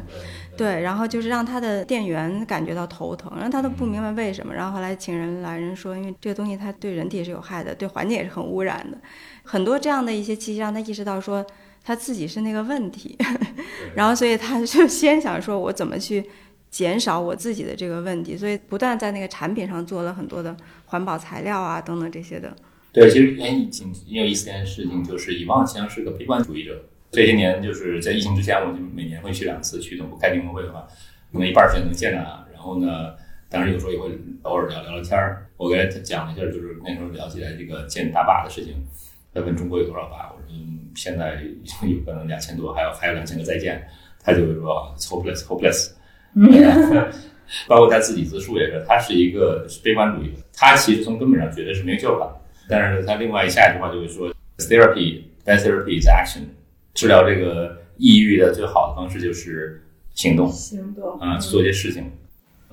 [0.58, 8.98] 对，然后就是让他的店员感觉到头疼，然后他都不明白为什么，然后后来请人来人说，因为这个东西它对人体是有害的，对环境也是很污染的，
[9.44, 11.46] 很多这样的一些气息让他意识到说。
[11.84, 13.18] 他自己是那个问题，
[13.96, 16.24] 然后所以他就先想说，我怎么去
[16.70, 22.56] 减少我自己的这个问题，所以不断在那个产品上做了很多的环保材料啊等等这些的。
[22.94, 26.84] 对，其实疫情挺有意思一件事情，就是以往实际上是个悲观主义者。
[27.12, 30.88] 这些年就是在疫情之前，我就每年会去两次去总部开订货会的话，
[31.32, 32.46] 可能一半时间能见着他。
[32.54, 33.16] 然后呢，
[33.50, 35.50] 当然有时候也会偶尔聊聊聊天儿。
[35.58, 38.76] 我给他讲了一下，就是那时候聊起来这个建大坝的事情。
[39.34, 40.56] 他问中国有多少吧，我说
[40.96, 43.82] 现在已经有可能两千多，还有还有两千个再见。
[44.24, 45.92] 他就说 hopeless hopeless，
[47.68, 50.32] 包括他自己自述也是，他是一个悲观主义。
[50.54, 52.40] 他其实从根本上觉得是没有救了，
[52.70, 56.44] 但是他另外下一句话就会说 therapy best therapy is action，
[56.94, 59.82] 治疗这个抑郁的最好的方式就是
[60.14, 62.12] 行动，行动啊，做些事情。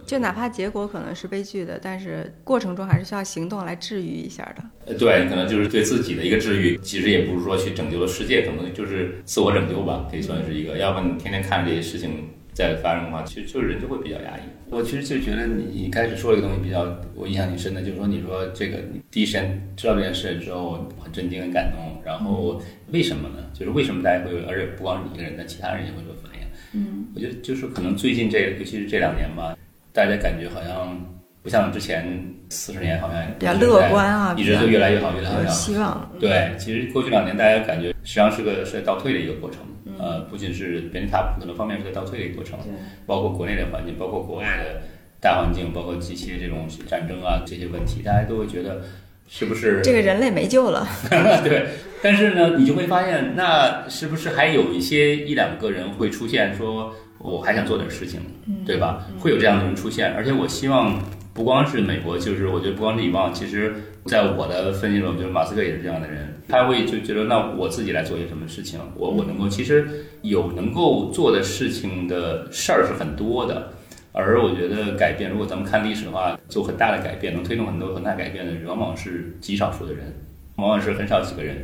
[0.09, 4.65] 就哪怕结果可能是悲剧的，但是过程中还是需要行动来治愈一下的。
[4.87, 10.79] 呃，对，可能就是对自己的一个治愈，其实也不是说去拯救了世界，可能就是自我拯救吧，可以算是一个。
[10.79, 14.41] 要不你天天看这些事情在发生的话，其实就是人就会比较压抑。
[14.71, 22.59] 我其实就觉得你一开始说这个东西比较我印象挺深的，就是说你说这个你第一时间知道这件事之后很震惊很感动，然后
[22.93, 23.45] 为什么呢？
[23.53, 26.47] 就是为什么大家会有，而且不光是你一个人，那其他人也会有反应。
[26.73, 29.55] 嗯，我觉得就是可能最近这，尤其是这两年吧。
[29.93, 30.99] 大家感觉好像
[31.43, 32.05] 不像之前
[32.51, 35.53] 四十年，好像比较乐观啊，一直都越来越好，越来越好。
[35.53, 39.61] 希望对，其实过去两年大家感觉实际上是个是在倒退的一个过程。
[39.99, 42.57] 呃，不仅是别人他可能方面是在倒退的一个过程，
[43.05, 44.81] 包括国内的环境，包括国外的
[45.21, 48.83] 大环境，包括近期的这种战争啊这些问题，大家都会觉得
[49.27, 50.87] 是不是这个人类没救了？
[51.43, 51.67] 对，
[52.01, 56.95] 但是呢，你就会发现，那是不是还有一些一两个人会出现说？
[57.19, 58.21] 我还想做点事情，
[58.65, 59.07] 对吧？
[59.19, 60.99] 会有这样的人出现，而且我希望
[61.35, 63.75] 不光是美国，就是我觉得不光是以往，其实
[64.07, 69.89] 在我的分析中，就是马斯克也是这样的人，他会就觉得那我自己来做些什么事情，我我能够其实
[70.23, 73.73] 有能够做的事情的事儿是很多的，
[74.13, 80.15] 而我觉得改变，如果咱们看历史的话，做很大的改变，能推动很多很大改变的，往往是极少数的人，
[80.57, 81.57] 往往是很少几个人，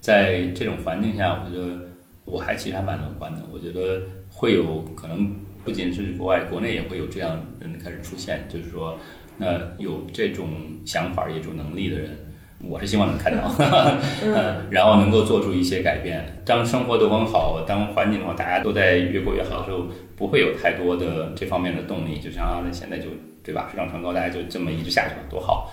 [0.00, 1.76] 在这种环境下，我觉得
[2.24, 4.02] 我还其实还蛮乐观的，我觉得。
[4.38, 8.96] 会有可能不仅是国外，国内也会有这样人开始出现，就是说，
[9.36, 10.48] 那有这种
[10.86, 12.16] 想法、这种能力的人，
[12.62, 13.52] 我是希望能看到，
[14.22, 16.24] 嗯，然后能够做出一些改变。
[16.44, 22.20] 当生活都很好，当环境的话，大家都在越过越好的时候，不会有太多的这方面的动力。
[22.20, 23.08] 就像现在就
[23.42, 25.72] 对吧，水涨船高，大家就这么一直下去了，多好。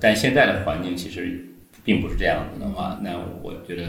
[0.00, 1.44] 但现在的环境其实
[1.84, 3.10] 并不是这样子的话，那
[3.42, 3.82] 我觉得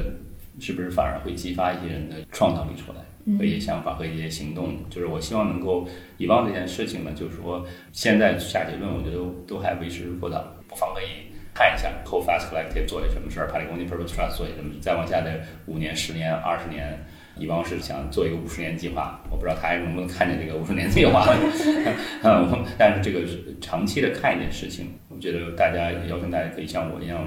[0.59, 2.99] 是不是反而会激发一些人的创造力出来？
[3.37, 5.87] 和一些想法和一些行动，就是我希望能够
[6.17, 7.11] 遗忘这件事情呢。
[7.15, 14.73] 就是说，现在下结论，我觉得都还为时过早，不妨可以看一下 Hold Fast Collective 做些什么事儿，帕里公尼 Purpose Trust 做些什么。
[14.81, 16.99] 再往下的五年、十年、二十年，
[17.37, 19.23] 以往是想做一个五十年计划。
[19.31, 21.25] 我不知道他还能不能看见这个五十年计划，
[22.23, 24.87] 嗯，但是这个是长期的看一件事情。
[25.07, 27.25] 我觉得大家邀请大家可以像我一样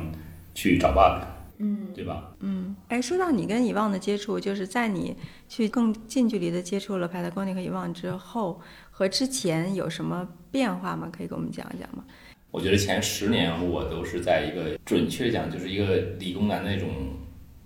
[0.54, 1.24] 去找 bug。
[1.58, 2.22] 嗯，对吧？
[2.40, 5.16] 嗯，哎，说到你跟遗忘的接触，就是在你
[5.48, 8.60] 去更近距离的接触了 Patagonia 和遗忘之后，
[8.92, 11.10] 和之前有什么变化吗？
[11.10, 12.04] 可以给我们讲一讲吗？
[12.52, 16.88] 我觉得前十年我都是在一个准确讲，就是一个理工男那种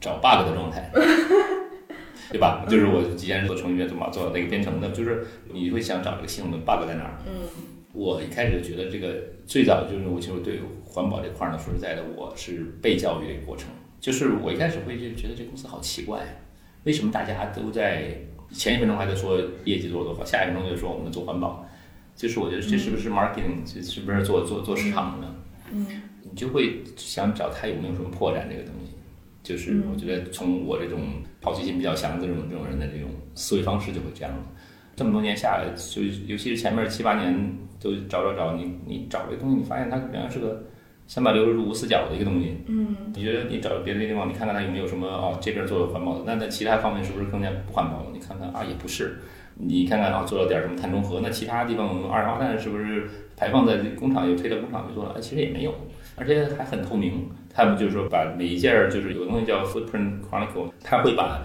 [0.00, 0.90] 找 bug 的状态，
[2.30, 2.64] 对吧？
[2.66, 7.18] 就是我之前做程序员做嘛，做那个编程的，就是你会想找这个系统的 bug 在哪儿？
[7.26, 7.46] 嗯，
[7.92, 13.68] 我一开始觉得这个最早就是我其实对环保这块呢，说实在的，我是被教育的一个过程。
[14.00, 16.20] 就是我一开始会就觉得这公司好奇怪，
[16.84, 18.14] 为什么大家都在
[18.50, 21.66] 前一分钟还在说业绩做得多好，下一分钟就说我们做环保？
[22.16, 25.34] 就是我觉得这是不是 marketing，这是不是做做做市场的呢？
[25.70, 25.86] 嗯，
[26.22, 28.92] 你就会想找他有没有什么破绽这个东西。
[29.42, 31.00] 就是我觉得从我这种
[31.42, 34.32] 好奇心比较强的这种这种人的这种思维方式就会这样。
[34.94, 40.62] 这么多年下来，就尤其是前面七八年都找找找你你找这东西，你发现它原来是个
[41.10, 42.56] 三百六十度无死角的一个东西。
[42.68, 48.06] 嗯，你觉得你找别的地方，你看看它有没有什么哦，这边做的环保的，那在其他方面是不是更加不环保了？
[48.12, 49.18] 你看看啊，也不是。
[49.56, 55.14] 你看看啊，做了点什么碳中和，那其他地方二氧化碳是不是排放在工厂又推到工厂去做了？
[55.16, 55.74] 哎，其实也没有，
[56.14, 57.28] 而且还很透明。
[57.52, 61.42] 他们就是说把每一件儿就是有东西叫 footprint chronicle，他会把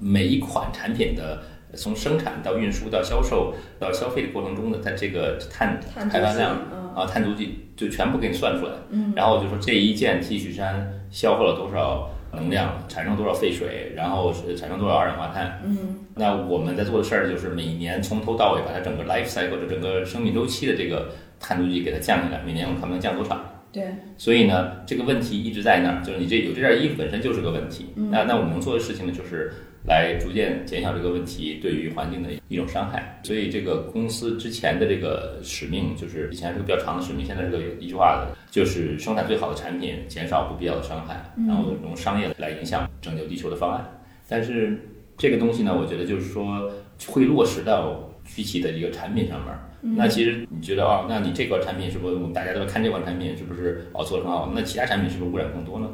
[0.00, 1.40] 每一款产品的
[1.74, 8.72] 从生产到运输到销售到消费的过程中的它这个碳碳排放量嗯啊碳足迹就全部给你算出来。
[8.90, 15.60] 嗯，然后就说这一件 T 恤衫消耗了多少能量，产生多少废水，然后产生多少二氧化碳。
[15.64, 21.10] 嗯那我们在做的事儿就是每年从头到尾把它整个 life cycle 的整个生命周期的这个
[21.40, 23.40] 碳足迹给它降下来，每年我们看不能降多少。
[23.72, 23.84] 对，
[24.16, 27.86] 所以呢，这个问题一直在那儿，就是你这有这件衣服本身就是个问题。
[27.96, 29.52] 那那我们能做的事情呢，就是
[29.86, 33.20] 来逐渐减小这个问题对于环境的一种伤害。
[33.22, 43.84] 所以这个公司之前的这个使命，就是以前是个比较长的使命，现在是个一句话的，就是生产最好的产品，减少不必要的伤害，然后用商业来影响拯救地球的方案。
[44.28, 44.78] 但是
[45.16, 46.70] 这个东西呢，我觉得就是说
[47.06, 49.54] 会落实到具体的一个产品上面。
[49.96, 54.50] 那其实你觉得哦，那你这款产品是不是我们大家都在看这款产品是不是哦做得很好？
[54.54, 55.90] 那其他产品是不是污染更多呢？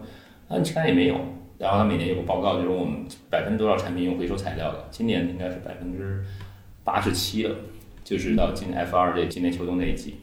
[0.46, 1.16] 啊，你看也没有。
[1.60, 6.24] 然后他每年有个报告，就是我们百分之多少产品用回收材料的，今年应该是百分之
[6.82, 7.54] 八十七了，
[8.02, 10.14] 就是到今 F 二这今年秋冬那一季，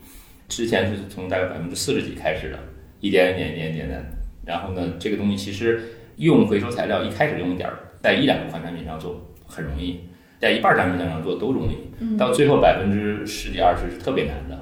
[0.49, 2.57] 之前是从大概百分之四十几开始的，
[3.01, 4.03] 一点一点一点一点的。
[4.43, 5.79] 然后呢，这个东西其实
[6.15, 9.99] 用回收材料一开始用一点儿，在一两款产品上做很容易，
[10.39, 14.57] 在一半儿产品上做都容易，到最后百分之十几二十是特别难的，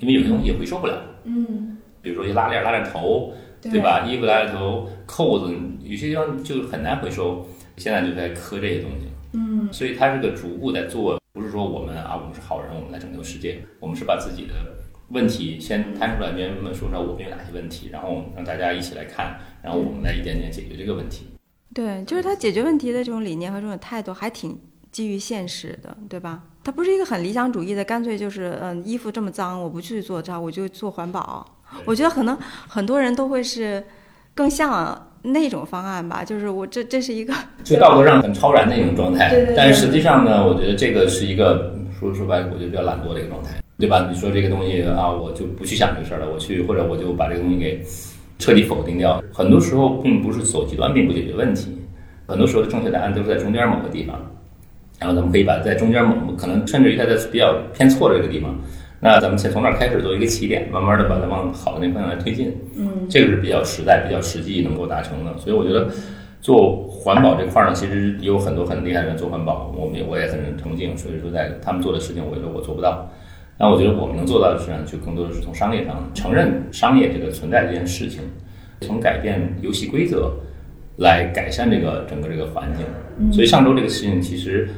[0.00, 4.04] 因为有些东西也回收不了，嗯，比如说一些拉链、拉链头，对吧？
[4.06, 5.54] 衣服拉链头、扣子，
[5.88, 7.46] 有些地方就很难回收。
[7.76, 14.54] 现在就在磕这些东西，嗯，所以它是个逐步在做，不是说我们啊，我们是好人，我们来拯救世界，我们是把自己的
[15.10, 21.26] 问题先摊出来，别人问说说我们有哪些问题，然后让大家一起来看，然后我们来一点点解决这个问题。
[21.72, 26.42] 对，就是他解决问题的这种理念和这种态度还挺基于现实的，对吧？
[26.64, 31.46] 他不是一个很理想主义的，干脆就是嗯，衣服这么脏，我不去做这，我就做环保。
[31.84, 33.84] 我觉得可能很多人都会是
[34.34, 44.08] 更向那种方案吧，就是我这这是一个 就道德上很超然的一种状态，对对对但是实际上呢，我觉得这个是一个说说白了，我觉得比较懒惰的一个状态，对吧？
[44.10, 47.82] 你说这个东西啊，我就不去想这个事儿了，我去或者我就把这个东西给
[48.38, 49.22] 彻底否定掉。
[49.32, 51.76] 很多时候并不是走极端并不解决问题，
[52.26, 54.16] 很多时候的正确答案都是在中间某个地方，
[54.98, 58.54] 然后咱们可以把在中间某可能甚至于它在比较偏错的这个地方，
[59.00, 62.52] 那咱们先从那儿开始做一个起点，慢慢的把它往好的那方向来推进。
[62.76, 65.36] 嗯，这个是比较实在、比较实际能够达成的。
[65.38, 65.88] 所以我觉得
[66.40, 70.96] 做环保这块儿呢，其实也有很多很厉害的人做环保，我们也我也很崇敬。
[70.96, 73.08] 所以说，在他们做的事情，我觉得我做不到。
[73.56, 78.20] 那我觉得我们能做到的事呢，就更多的是从商业上承认商业这个存在这件事情，
[78.80, 80.32] 从改变游戏规则
[80.96, 83.32] 来改善这个整个这个环境。
[83.32, 84.68] 所以上周这个事情，其实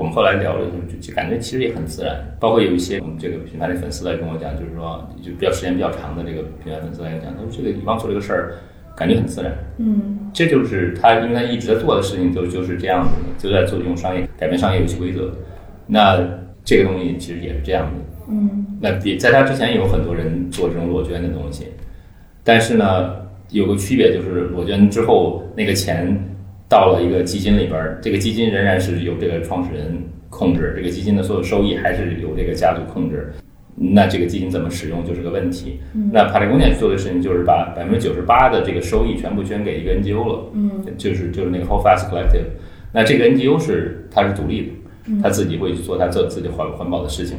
[0.00, 2.16] 我们后来聊了，就就感觉其实也很自然。
[2.40, 8.54] 包括有一些我们这个品牌的粉丝来跟我讲，就是说就比较时间比较长的这个品牌粉丝来讲，他说这个以往做这个事儿
[8.96, 9.52] 感觉很自然。
[9.76, 15.30] 嗯这就是他，因为他一直在做的事情就就是这样子的，就在做用商业改变商业游戏规则。
[15.86, 16.18] 那
[16.64, 18.32] 这个东西其实也是这样的。
[18.32, 21.66] 嗯那比在他之前有很多人做这种裸捐的东西，
[22.42, 23.16] 但是呢，
[23.50, 26.16] 有个区别就是裸捐之后那个钱
[26.70, 29.92] 到了一个基金里边儿，这个基金仍然是由这个创始人
[30.30, 33.28] 控制，这个基金的所有收益还是由这个家族控制。
[33.74, 35.80] 那这个基金怎么使用就是个问题。
[36.12, 42.46] 那帕雷公念做的事情就是把百分之九十八的这个收益全部捐给一个 NGO 了，嗯就是就是那个 Whole Fast Collective。
[42.92, 47.36] 那这个 NGO 是它是独立的，他自己会去做他做自己环环保的事情。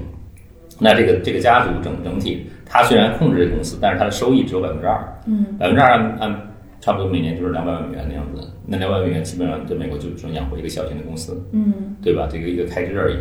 [0.80, 6.51] 那这个这个家族整整体，他虽然控制这个公司，但是他的收益只有百分之二，嗯百分之二按按
[6.82, 8.46] 差不多每年就是两百万美元那样子。
[8.66, 12.28] 那两百万美元基本上在美国就只能养活一个小型的公司，嗯对吧？
[12.30, 13.16] 这个一个开支而已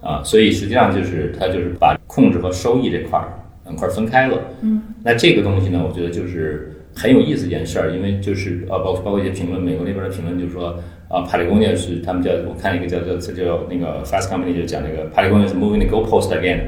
[0.00, 4.36] 啊，所以实际上就是他就是把控制和收益这块儿两块儿分开了。
[4.62, 10.76] 嗯，那这个东西呢，我觉得就是很有意思一件事儿，因为就是呃，包括包括一些评论，美国那边的评论就是说
[11.08, 16.60] 啊，帕里工业是他们叫我看一个叫叫叫叫那个 Fast Company 就讲那个帕里工业是 moving the goalpost again，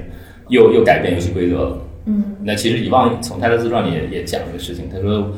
[0.49, 1.79] 又又改变游戏规则了。
[2.07, 5.33] 嗯那其实以往从他的自传里也也讲这个事情，他说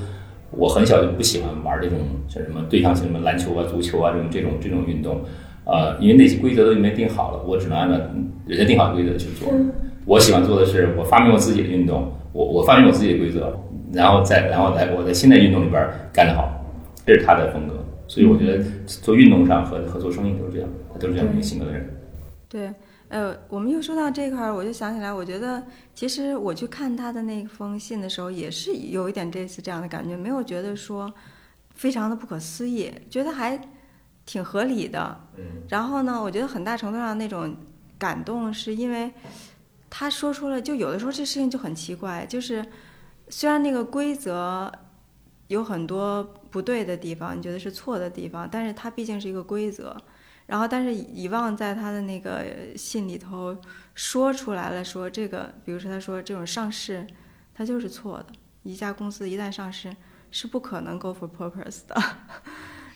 [0.51, 5.21] 我很小就不喜欢玩这种像什么对抗性什么篮球啊、足球啊这种这种这种运动，
[5.65, 7.97] 呃，因为那些规则都已经定好了，我只能按照
[8.47, 9.53] 人家定好的规则去做。
[10.05, 13.59] 我喜欢做的是，我发明我自己的运动，我我发明我自己的规则，
[13.93, 16.65] 然后再然后在我在新的运动里边干得好，
[17.05, 17.75] 这是他的风格。
[18.09, 21.91] 所以我觉得做运动上和和做生意都是这样，他都是这样一个性格的人。
[22.49, 22.71] 对。
[23.09, 25.64] 呃，我们又说到这块儿，我就想起来，我觉得
[25.95, 31.12] 其实我去看他的那封信的时候，也是有一点这次这样的感觉，没有觉得说
[31.75, 33.61] 非常的不可思议，觉得还
[34.25, 35.21] 挺合理的。
[35.37, 35.45] 嗯。
[35.69, 37.57] 然后呢，我觉得很大程度上那种
[37.97, 39.12] 感动，是因为
[39.88, 42.64] 他说出了，就有的时候这事情就很奇怪，就是
[43.29, 44.73] 虽然那个规则
[45.47, 49.97] 有很多不对的地方，你觉得是错的地方，但是它毕竟是一个规则。
[50.47, 52.45] 然后，但是遗忘在他的那个
[52.77, 53.57] 信里头
[53.95, 57.05] 说出来了，说这个，比如说他说这种上市，
[57.53, 58.27] 它就是错的。
[58.63, 59.95] 一家公司一旦上市，
[60.31, 62.01] 是不可能 go for purpose 的，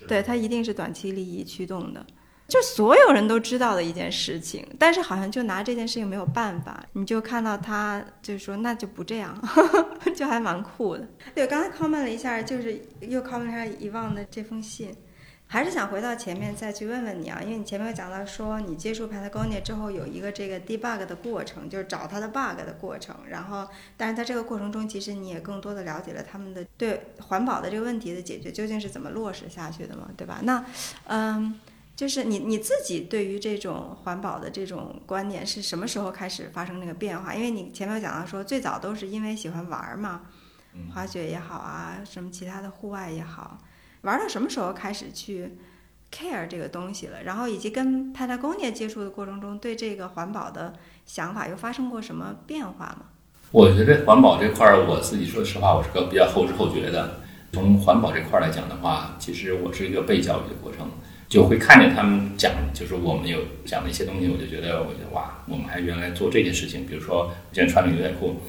[0.09, 2.05] 对，它一定是短期利益驱动的，
[2.49, 4.67] 就所有人都知道的一件事情。
[4.79, 9.37] 但是好像就拿这件事情没有办法，你就看到他就是说那就不这样，
[10.15, 11.09] 就还蛮酷的。
[11.35, 14.95] 对，刚才 comment 了一下，就是又 comment 一下遗忘的这封信。
[15.53, 23.17] 还是想回到前面再去问问你啊，因为你前面有讲到说你接触 Patagonia 之后有一个这个 debug 的过程，就是找它的 bug 的过程。
[23.29, 30.39] 然后，但是在这个过程中，其实你也更多的了解了他们的对环保的这个问题的解决究竟是怎么落实下去的嘛，对吧？
[30.45, 30.65] 那，
[31.09, 31.59] 嗯，
[31.97, 37.35] 就是你你自己对于这种环保的这种观念是什么时候开始发生那个变化？
[37.35, 40.23] 因为你前面有讲到说最早都是因为喜欢玩嘛，
[40.95, 43.59] 滑雪也好啊，什么其他的户外也好。
[44.03, 45.53] 玩到什么时候开始去
[46.11, 47.23] care 这个东西了？
[47.25, 50.75] 然后以及跟 Patagonia 接触的过程中，对这个环保的
[51.07, 53.03] 想法又发生过什么变化吗？
[53.53, 57.21] 我觉得环保这块儿，我自己说实话，我是个比较后知后觉的。
[57.53, 60.89] 从环保这块儿来讲的话，其实我是一个被教育的过程，
[61.29, 68.41] 就会看见他们讲，就是我们有讲的一些东西，我就觉得，我觉得哇，我们还原来做这些事情，比如说我现在穿的牛仔裤。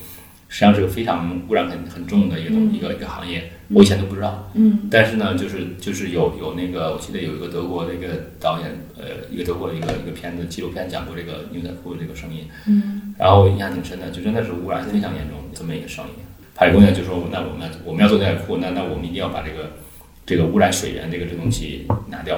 [0.52, 4.52] 实际上是个非常污染很很重的一个东一个一个行业，我以前都不知道。
[4.54, 12.50] 嗯，但是呢，就是就是有有那个，我记得有一个德国的一个导演，呃，一个德国的一个一个片子纪录片讲过这个牛仔裤的这个声音。
[12.68, 16.20] 嗯，然后印象挺深的，就真的是污染非常严重这么一个生意。
[16.58, 19.72] 海工呢就说，那我们我们要做牛仔裤，那那我们一定要把这个
[20.26, 22.38] 这个污染水源这个这东西拿掉。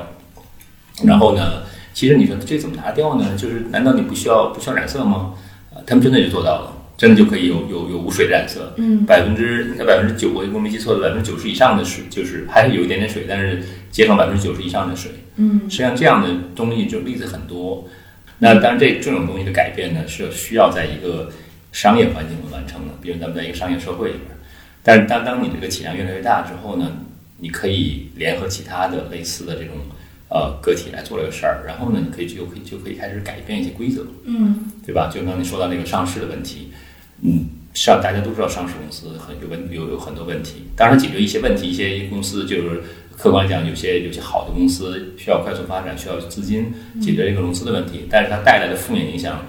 [1.04, 1.63] 然后呢，
[1.95, 3.36] 其实你说这怎么拿掉呢？
[3.36, 5.34] 就是难道你不需要不需要染色吗？
[5.73, 6.78] 啊，他们真的就做到了。
[7.03, 13.61] 真的就可以有有有无水染色，嗯，百分之应该百分之九，我如果没记错的，百分之九十以上的水就是还是有一点点水，但是
[13.91, 17.89] 节省百分之九十以上的水，嗯，实际上这样的东西就例子很多。
[18.39, 21.29] 那当然这这种东西的改变呢，是需要在一个
[21.73, 24.37] 商业环境中完成的，比如咱们在一个商业社会里边。
[24.81, 26.89] 但是当当你这个体量越来越大之后呢，
[27.39, 29.75] 你可以联合其他的类似的这种
[30.29, 35.11] 呃个体来做这个事儿，然后呢，你可以就可以就可以开始改变一些规则，嗯，对吧？
[35.13, 36.71] 就刚才说到那个上市的问题。
[37.25, 40.63] 嗯，上大家都知道，上市公司很有问有有很多问题。
[40.75, 42.83] 当然，解决一些问题，一些公司就是
[43.15, 48.05] 客观讲，有些有些好的公司需要快速发展，需要资金解决这个融资的问题。
[48.09, 49.45] 但是它带来的负面影响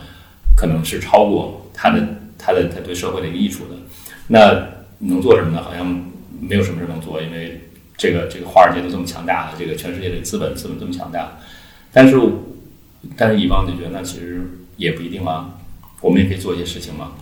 [0.56, 2.00] 可能是超过它的
[2.38, 3.74] 它的它对社会的一个益处的。
[4.28, 5.62] 那能做什么呢？
[5.62, 5.84] 好像
[6.40, 7.60] 没有什么事能做，因为
[7.96, 11.38] 这个这个华尔街都这么强大了，这个全世界的资本资本这么强大。
[11.92, 12.16] 但是
[13.16, 14.42] 但是以往就觉得那其实
[14.76, 15.58] 也不一定啊，
[16.00, 17.12] 我们也可以做一些事情嘛。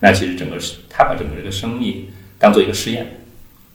[0.00, 3.06] 那其实整个是，他把整个这个生意当做一个实验，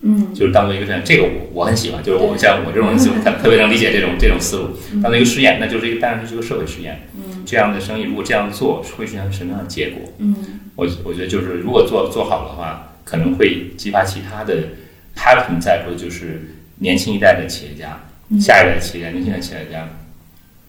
[0.02, 4.70] 嗯，就是当做一个这样，这个我我很喜欢，就是我像我这种人就特 特别能理解这种这种思路，
[5.02, 10.02] 当做一个实验，那就是一个当然是一个社会实验，嗯，这样的生意如果这样做会出现什么样的结果？
[10.18, 10.36] 嗯，
[10.76, 14.56] 我我觉得就是如果做做好的话，可能会激发其他的，
[15.16, 18.00] 他很在乎的就是年轻一代的企业家，
[18.40, 19.88] 下一代企业家，年轻的企业家，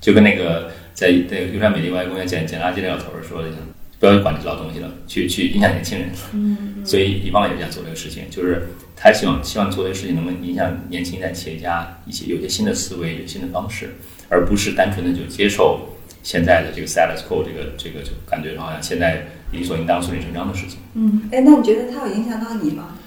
[0.00, 3.60] 就跟那个在在优山美丽外公园捡捡垃圾那老头儿说的一样。
[3.98, 6.10] 不要去管这些老东西了，去去影响年轻人。
[6.32, 13.96] 嗯，所以以往也想做这个事情，就是他希望希望做这个事情能够影响年轻一代企业家一些有些新的思维、有新的方式，
[14.28, 15.80] 而不是单纯的就接受
[16.22, 20.78] 现在的这个 status quo 这个这个就感觉好像现在理所应当、顺理成章的事情。
[20.94, 22.98] 嗯，哎，那你觉得它有影响到你吗？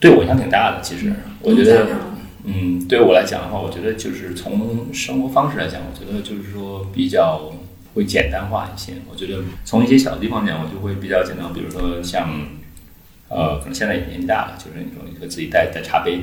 [0.00, 1.86] 对我影响挺大的，其实我觉得，
[2.44, 7.52] 嗯，对我来讲的话，我觉得就是从生活方式来讲，我觉得就是说比较。
[7.94, 11.52] 会简单化一些，我觉得从一些小的地方讲，我就会比较简单。
[11.52, 12.28] 比如说像，
[13.28, 16.20] 呃，可能现在也年纪大了，就是你说你会自己带带茶杯，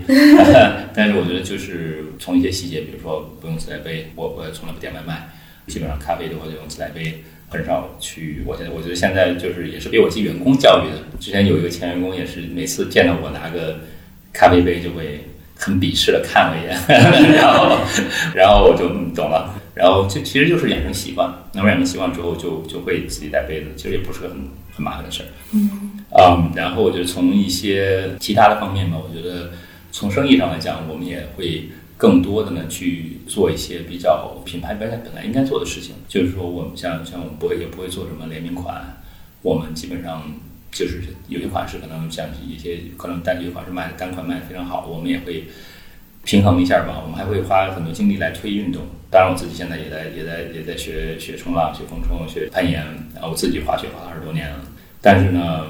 [0.94, 5.30] 但是我觉得就是从一些细节，比如说不用自来杯，我我也从来不点外卖，
[5.68, 8.44] 基本上咖啡的话就用自来杯，很少去。
[8.46, 11.18] 我现在我觉得现在就是也是被我自己员工教育的。
[11.20, 13.80] 之前有一个前员工也是每次见到我拿个
[14.34, 16.78] 咖啡杯就会很鄙视的看我一眼，
[17.36, 17.78] 然后
[18.34, 24.38] 然后我就懂了，然后这其实就是养成习惯，那么养成习惯之后就就会自己带杯子，其实也不是个很
[24.76, 25.26] 很麻烦的事儿。
[25.54, 29.54] 嗯嗯，然后我觉得从一些其他的方面吧，我觉得
[29.92, 39.02] 从生意上来讲，我们也会更多的呢去做一些比较品牌本来本来应该做的事情，就是说我们像像我们不会也不会做什么联名款，
[39.42, 40.32] 我们基本上
[40.72, 45.46] 就是有些款式可能像一些可能单有些款式卖的单款卖的非常好，我们也会
[46.24, 48.84] 平衡一下吧，我们还会花很多精力来推运动。
[49.10, 54.60] 当然，我自己现在也在也在也在学学冲浪、学风冲、学攀岩，然后我自己滑雪滑了二十多年了，
[55.02, 55.66] 但是呢。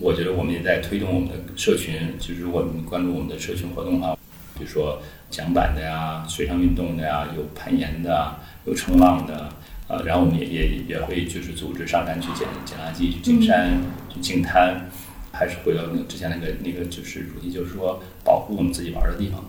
[0.00, 4.18] 我觉得我们也在推动我们的社群，就是如果你关注我们的社群活动的话，
[4.58, 8.34] 比如说桨板的呀、水上运动的呀、有攀岩的、
[8.64, 9.48] 有冲浪的，
[9.86, 13.78] 呃，然后我们也也也会就是组织上山去捡捡垃圾、去进山、
[14.08, 14.90] 去净滩，
[15.30, 19.44] 还是回到那之前那个那个就是主题，就是说保护我们自己玩的地方，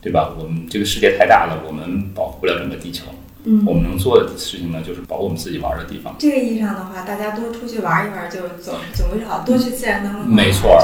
[0.00, 0.32] 对吧？
[0.38, 3.04] 我们这个世界太大了，我们保护不了整个地球。
[3.44, 6.14] 嗯，我们能做的事情呢，就是保护我们自己玩的地方。
[6.18, 10.76] 这个意义上的话，大家多出去玩一玩，就总总归好，多去自然当中，没错，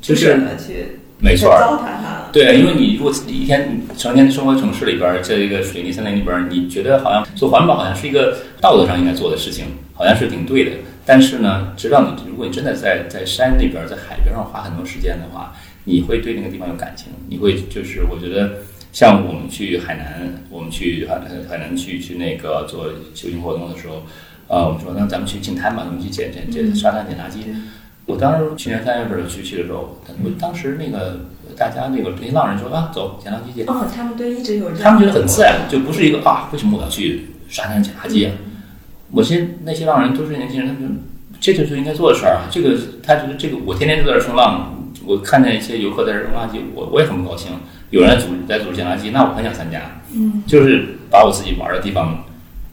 [0.00, 2.30] 就是去，没错，糟蹋它。
[2.32, 10.70] 对，因为你如果一天成天生活城市里边，在一个水泥森林里边，你觉得好像做环保好像是一个道德上应该做的事情，好像是挺对的。
[11.04, 15.54] 但是呢，直到你如果你真的在在山里边，在海边上花很多时间的话，
[15.88, 18.58] 你会对那个地方有感情，你会就是我觉得。
[18.90, 24.02] 像我们去海南，我们去海海南去去那个做休闲活动的时候，
[24.48, 27.44] 呃，我们说那咱们去净滩吧，咱们去捡捡捡沙滩捡垃圾。
[28.06, 33.62] 我当时去年三月份去去的时候，我当时那个大家那个那些浪人说啊，走捡垃圾去。
[33.64, 34.70] 哦，他们都一直有。
[34.74, 38.32] 他们觉得很自然，就不是一个啊，为什么我要去沙滩捡垃圾啊？
[39.10, 40.98] 我现那些浪人都是年轻人，他们
[41.38, 42.48] 这就是应该做的事儿啊。
[42.50, 47.50] 这个他觉得这个我天天都在这冲浪，我看见一些游客在这扔垃圾，我我也很不高兴。
[47.90, 49.80] 有人组在组织捡垃圾，那我很想参加。
[50.12, 52.22] 嗯，就是把我自己玩的地方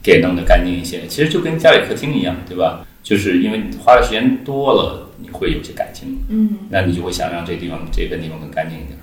[0.02, 1.06] 给弄得干净一些。
[1.06, 2.84] 其实就跟家里客厅一样，对吧？
[3.02, 6.18] 就是因为花的时间多了，你会有些感情。
[6.28, 8.98] 嗯，那你就会想让这地方这个地方更干净一点。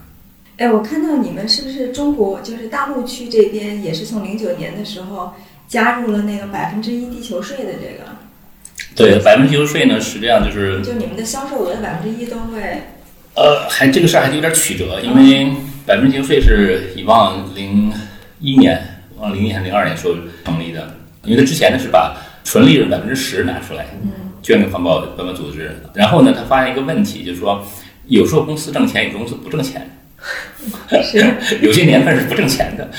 [0.57, 5.33] 哎，我看到你们是不是中国就是大陆区这边也是从零九年的时候
[5.67, 8.11] 加入了那个百分之一地球税的这个？
[8.95, 12.83] 对，百分之地球税呢，实际上就是就你们的销售额的百分之一都会。
[13.35, 15.51] 呃，还这个事儿还有点曲折，因为。
[15.85, 17.91] 百分之零税是以往零
[18.39, 18.81] 一年、
[19.17, 20.13] 往零一年、零二年时候
[20.45, 22.15] 成立的，因为他之前呢是把
[22.45, 23.85] 纯利润百分之十拿出来，
[24.41, 25.75] 捐给环保环保组织。
[25.93, 27.61] 然后呢，他发现一个问题，就是说
[28.07, 29.85] 有时候公司挣钱，有时候公司不挣钱，
[31.61, 32.89] 有些年份是不挣钱的。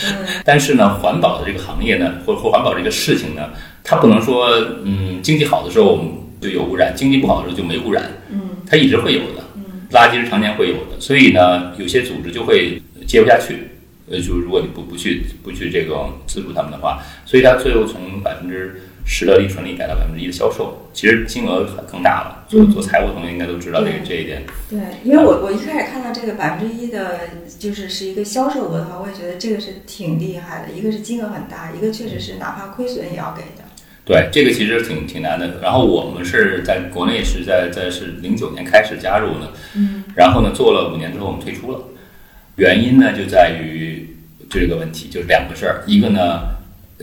[0.44, 3.48] 但是呢，环保的这个行业呢，或或环保这个事情呢，
[3.82, 4.50] 它不能说
[4.84, 6.04] 嗯经济好的时候
[6.38, 9.43] 就有污染，经济不好的时候就没污染，嗯它一直会有的。
[9.94, 13.70] 垃圾是常年会有的，所以呢，有些组织就会接不下去。
[14.10, 22.44] 呃，就如果你不不去不去这个资助他们的话，所以他最后从百分之十的利纯率改到百分之一的销售，其实金额更大了。
[22.46, 24.42] 做做财务的同学应该都知道这个这一点。
[24.68, 27.20] 对，因为我我一开始看到这个百分之一的，
[27.58, 30.72] 就是是一个销售额的话，我也觉得这个是挺厉害的。
[30.76, 33.63] 一个是金额很大，一个确实是哪怕亏损也要给的。
[34.06, 35.60] 对，这个其实挺挺难的。
[35.62, 41.80] 然后我们是在国内是在在是零九年开始加入的，嗯，然后呢做了五年之后我们退出了，
[42.56, 44.14] 原因呢就在于
[44.50, 46.42] 这个问题，就是两个事儿，一个呢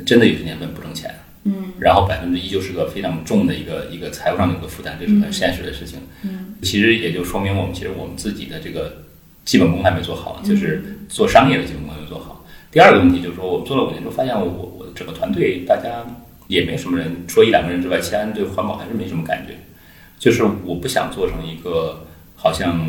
[0.05, 1.09] 真的有些年份不挣钱，
[1.45, 9.05] 嗯，然后百分之一就是个非常重的一个一个财务上的一个负担，这是很现实的事情，嗯，其实也就说明我们其实我们自己的这个
[9.43, 12.45] 基本功还没做好，就是做商业的基本功没做好。
[12.71, 16.05] 第二个问题就是说我们做了五年之后发现我我整个团队大家。
[16.51, 19.55] 也没什么人，除了一两个人之外，其他人对环保还是没什么感觉。
[20.19, 22.87] 就是我不想做成一个好像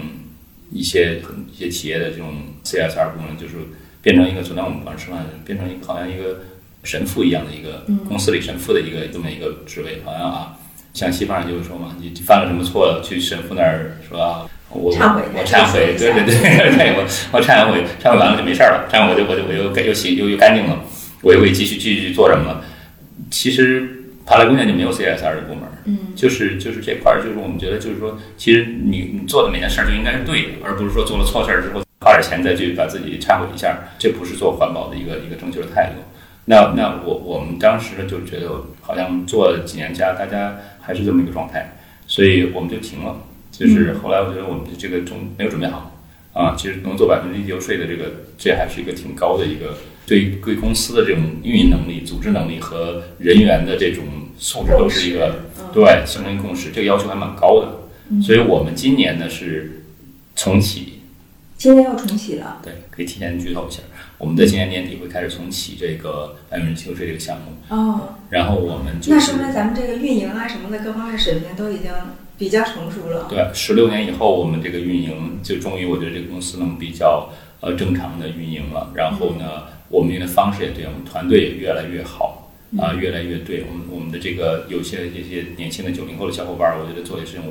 [0.73, 2.35] 一些很一些企业的这种
[2.65, 3.55] CSR 部门，就是
[4.03, 6.41] 变成一个昨天我们晚上吃饭，变成一个好像一个
[6.83, 10.59] 神父一样的一个公司里神父的一个这么一个职位，好像啊，
[10.93, 20.85] 像西方人就会说嘛，你犯了什么错了，去神父那儿说啊，我我我忏悔，对对对，我我忏悔，忏悔完了就没事儿了，忏悔我就我就我又又洗又又干净了，
[21.23, 22.65] 我又可以继续继续做什么了。
[23.33, 36.03] 其实帕拉贡年就没有 CSR 的部门，嗯，就是就是这块儿，就是我们觉得就是说，其实你你做的每件事儿就应该是对的，而不是说做了错事儿之后花点钱再去把自己忏悔一下，这不是做环保的一个一个正确的态度。
[36.45, 38.49] 那那我我们当时就觉得
[38.83, 41.77] 好像做了几年家，大家还是这么一个状态，
[42.07, 43.17] 所以我们就停了。
[43.51, 45.99] 就是后来我觉得我们的这个准没有准备好
[46.33, 48.05] 啊，其实能做百分之一油税的这个，
[48.39, 49.75] 这还是一个挺高的一个。
[50.07, 54.05] 对贵公司的这种运营能力、组织能力和人员的这种
[54.39, 56.71] 素质，都是一个对形成共识。
[56.71, 59.85] 这个要求还蛮高的，所以我们今年呢是
[60.35, 61.01] 重启
[61.57, 62.61] 今年要重启了。
[62.63, 63.81] 对，可以提前剧透一下，
[64.19, 67.53] 我们在今年年底会开始重启这个百分之七税这个项目。
[67.69, 71.93] 哦，然后我们就那是说明咱们这个运营啊什么的各方面水平都已经
[72.37, 73.29] 比较成熟了。
[73.31, 77.31] 对，十六年以后，我们这个运营就终于，我觉得这个公司能比较
[77.61, 78.91] 呃正常的运营了。
[78.97, 83.63] 然后呢，我们运营的方式也对，我们团队也越来越好啊、越来越对。
[83.69, 87.43] 我们我们的这个有些这些年轻的九零后的小伙伴儿，我觉得做的事情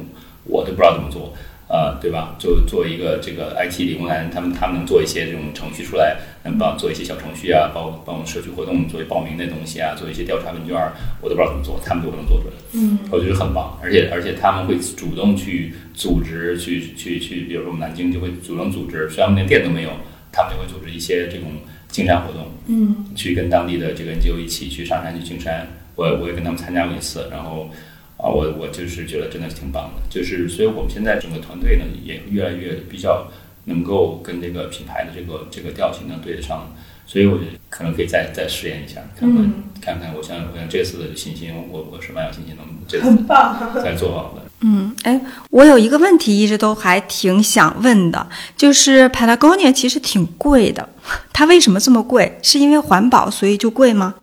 [0.46, 1.34] 我都不知道怎么做。
[1.74, 2.36] 呃，对吧？
[2.38, 12.54] 就作为一个这个 IT 理工男，他们他们能做一些这种程序出来，能帮做一些小程序啊，帮帮我们社区活动做报名的东西啊，做一些调查问卷儿，我都不知道怎么做，他们就能做出来。
[12.74, 19.92] 嗯，我觉得很棒，而且而且他们会主动去组织，去去去，比如说我们南京就会主动组织，虽然我们连店都没有，
[20.30, 21.54] 他们就会组织一些这种
[21.92, 27.70] 进山活动，嗯，去跟当地的这个 NGO 一起去上山去进山，我我也跟他们参加过一次，然后
[28.18, 33.28] 啊，我我就是觉得真的是挺棒的，就是所以我们现在整个团队呢也越来越比较
[33.66, 36.74] 能够跟这个品牌的这个这个调性能对得上，
[37.06, 43.74] 所以我觉得可能可以再再试验一下，看看、嗯看看，我想我想这次的信心，我我是蛮有信心能这次很棒。
[43.84, 44.51] 再做好的。
[44.62, 50.88] 嗯，哎，我有一个问题一直都还挺想问的，就是 Patagonia 其实挺贵的，
[51.34, 52.38] 它为什么这么贵？
[52.44, 54.16] 是因为环保所以就贵吗？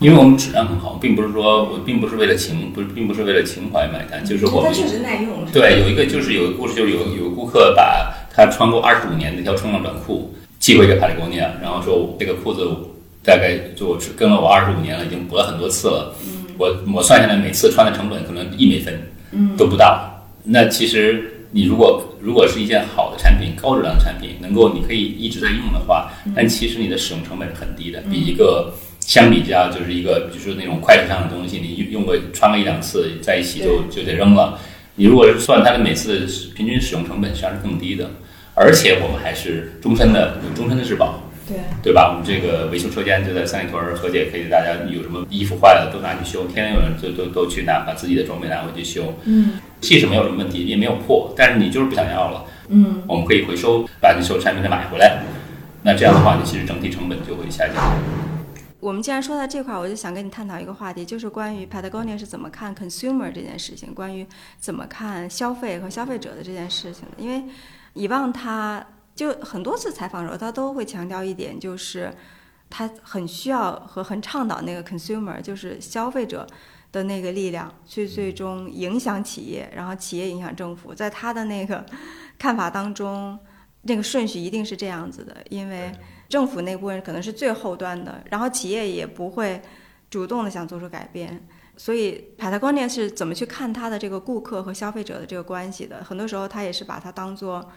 [0.00, 5.30] 因为我们质量很好，并不是说我并不是为了情，不是并不是为了情怀买单，就是我们确实耐用。
[5.52, 12.68] 对有一个就是有个故事，就是有有个顾客把他穿过二十五年的一条冲浪短裤寄回给 Patagonia，然后说这个裤子
[13.24, 16.12] 大概就我跟了我二十五年了，已经补了很多次了，
[16.58, 19.00] 我我算下来每次穿的成本可能一美分，
[19.56, 20.26] 都不到。
[20.44, 34.58] 那其实你如果如果是一件好的产品，高质量的产品，能够你可以一直在用的话，但其实你的使用成本是很低的，比一个相比较就是一个比如说那种快时尚的东西，你用用过穿个一两次，在一起就就得扔了。
[34.96, 38.10] 你如果是算它的每次的平均使用成本，实际上是更低的，
[38.54, 41.20] 而且我们还是终身的有终身的质保。
[41.46, 42.10] 对，对吧？
[42.10, 49.14] 我们这个维修车间就在三里屯儿，何姐可以大家有什么衣服坏了都拿去修，天天有人就都都去拿把自己的装备拿回去修。
[49.24, 55.22] 嗯即使没有什么问题，也没有破，但是你就是不想要了，嗯我们可以回收，把你所有产品再买回来。
[55.82, 57.76] 那这样的话，你其实整体成本就会下降。
[58.80, 64.26] 我们既然说到这块儿，我就想跟你探讨一个话题，就是关于 Patagonia 是怎么看 consumer 这件事情，关于
[64.58, 67.16] 怎么看消费和消费者的这件事情的。
[67.18, 67.44] 因为
[67.92, 68.84] 以往他
[69.14, 72.12] 就很多次采访的时候，他都会强调一点，就是
[72.68, 76.46] 他很需要和很倡导那个 consumer，就是消费者
[76.90, 80.94] 的那个力量，去最终影响企业，然后企业影响政府。
[80.94, 81.84] 在他的那个
[82.38, 83.38] 看法当中，
[83.82, 85.92] 那个顺序一定是这样子的，因为
[86.28, 89.62] 政府那部分可能是最后端的，然后企业也不会
[90.10, 91.46] 主动的想做出改变。
[91.76, 96.02] 所以，Patagonia 是怎么去看它的这个顾客和消费者的这个关系的？
[96.04, 97.68] 很多时候，他也是把它当做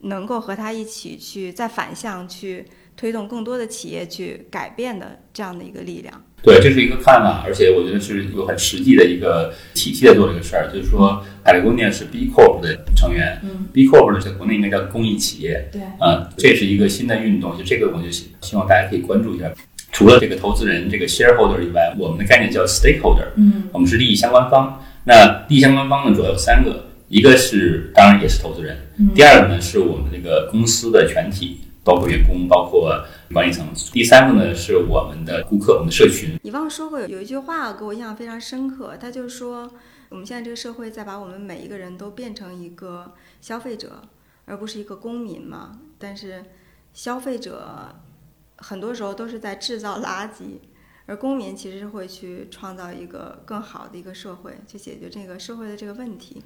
[0.00, 2.64] 能够和他一起去再反向去
[2.96, 6.22] 推动更多的企业去改变的这样的一个力量。
[6.42, 10.70] 对，这是一个看法，而且我觉得是有很实际的一个体系在做这个事儿。
[10.70, 19.50] 就是说，Patagonia 是 B Corp 的成员、嗯 b Corp 呢在国内应该叫公益企业，对，啊，这是一个新的运动，就这个我就希希望大家可以关注一下。
[19.90, 24.84] 除了这个投资人这个 shareholder 以外，我们的概念叫 stakeholder，嗯我们是利益相关方。
[25.06, 28.76] 那利益相关方呢，主要有三个，一个是当然也是投资人，
[29.14, 33.64] 第二个呢是我们这个公司的全体，包括员工，包括管理层。
[33.92, 36.36] 第三个呢是我们的顾客，我们的社群。
[36.42, 39.72] 你忘说过有有一句话给我印象非常深刻，他就说
[40.08, 44.02] 我们现在这个社会在把我们每一个人都变成一个消费者，
[44.46, 45.78] 而不是一个公民嘛。
[45.96, 46.44] 但是
[46.92, 47.94] 消费者
[48.56, 50.58] 很多时候都是在制造垃圾，
[51.06, 56.42] 而公民其实是会去创造一个更好的一个社会，去解决这个社会的这个问题。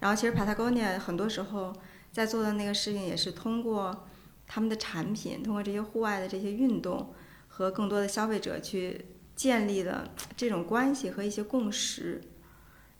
[0.00, 1.72] 然后其实 Patagonia 很多时候
[2.12, 4.06] 在做的那个事情也是通过
[4.46, 7.14] 他们的产品，通过这些户外的这些运动。
[7.56, 9.04] 和更多的消费者去
[9.36, 12.20] 建立的这种关系和一些共识，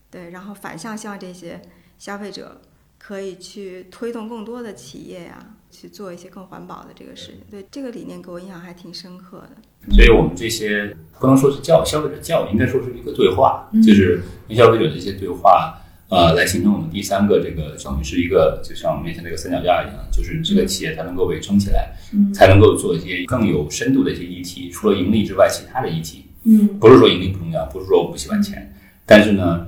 [0.09, 1.61] 对，然后反向向这些
[1.99, 2.61] 消费者
[2.97, 7.41] 可以去推动更多的企业呀、去做一些更环保的这个事情。
[7.51, 9.93] 对，这个理念给我印象还挺深刻的。
[9.93, 15.81] 所以我们这些不能说是教育消费者教育，应该说是一个对话，就是跟消费者的一些对话，
[16.15, 21.91] 呃，来形成我们第三个这个相当于是一个就像我们面前这个三脚架一样，就是这个企业才能够被撑起来，
[22.33, 28.73] 才能够做一些更有深度的一些议题，除了盈利之外，其他的议题，嗯不是说盈利不重要，不是说我不喜欢钱，
[29.05, 29.67] 但是呢，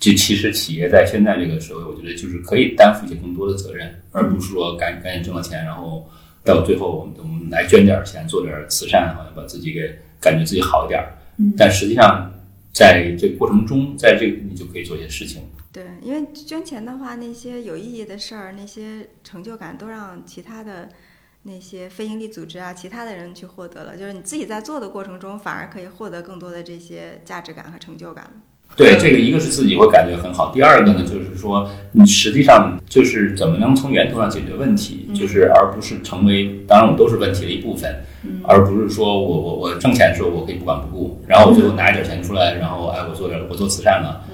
[0.00, 6.08] 就其实企业在现在这个时候，我觉得就是可以担负一些更多的责任，而不是说赶赶紧挣了钱，然后
[6.42, 11.12] 到最后我们我们来捐点钱，做点慈善，好像把自己给感觉自己好一点儿。
[11.36, 12.32] 嗯但实际上，
[12.72, 15.42] 在这个过程中，在这个你就可以做一些事情。
[15.74, 20.88] 对，因为捐钱的话，那些有意义的事儿，那些成就感都让其他的
[21.42, 23.96] 那些非营利组织啊，其他的人去获得了。
[23.96, 28.30] 就是你自己在做的过程中，反而可以获得更多的这些价值感和成就感。
[28.76, 37.94] 对，这个一个是自己会感觉很好，第二个呢，就是说你实际上就是怎么能从源头上解决问题，就是而不是成为，当然我们都是问题的一部分，
[38.42, 44.24] 而不是说我我我挣钱的时候我可以不管不顾，然后我就拿一点钱出来，然后哎我做点我做慈善了，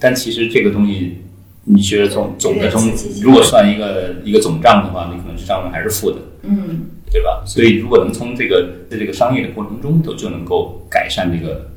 [0.00, 1.18] 但其实这个东西，
[1.64, 2.90] 你觉得从总的从
[3.22, 7.44] 如果算一个一个总账的话，你可能这账面还是负的，嗯，对吧？
[7.46, 11.68] 所以如果能从这个在这个商业的过程中都就能够改善这个。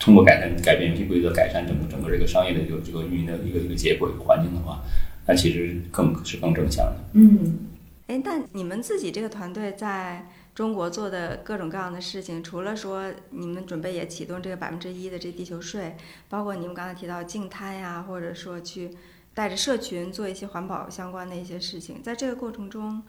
[0.00, 4.80] 通过改善、改变游戏规则，改善整个整个这个商业的这个这个运营的一个一个结果、一个环境的话，
[5.26, 6.94] 那其实更是更正向的。
[7.14, 7.58] 嗯，
[8.06, 10.24] 哎，那你们自己这个团队在
[10.58, 15.96] 中国做的各种各样的事情，除了说你们准备也启动这个百分之一的这地球税，
[16.28, 18.90] 包括你们刚才提到净滩呀，或者说去
[19.32, 23.00] 带着社群做一些环保相关的一些事情，在这个过程中，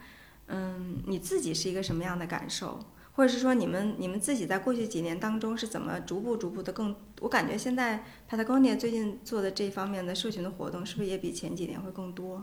[0.46, 2.80] 嗯，你自己是一个什么样的感受？
[3.14, 6.96] 或者是说，你们你们自己在过去几年当中是怎么逐步逐步的更？
[7.22, 12.40] 我感觉现在 Patagonia 最近做的这方面的社群的活动，是不是也比前几年会更多？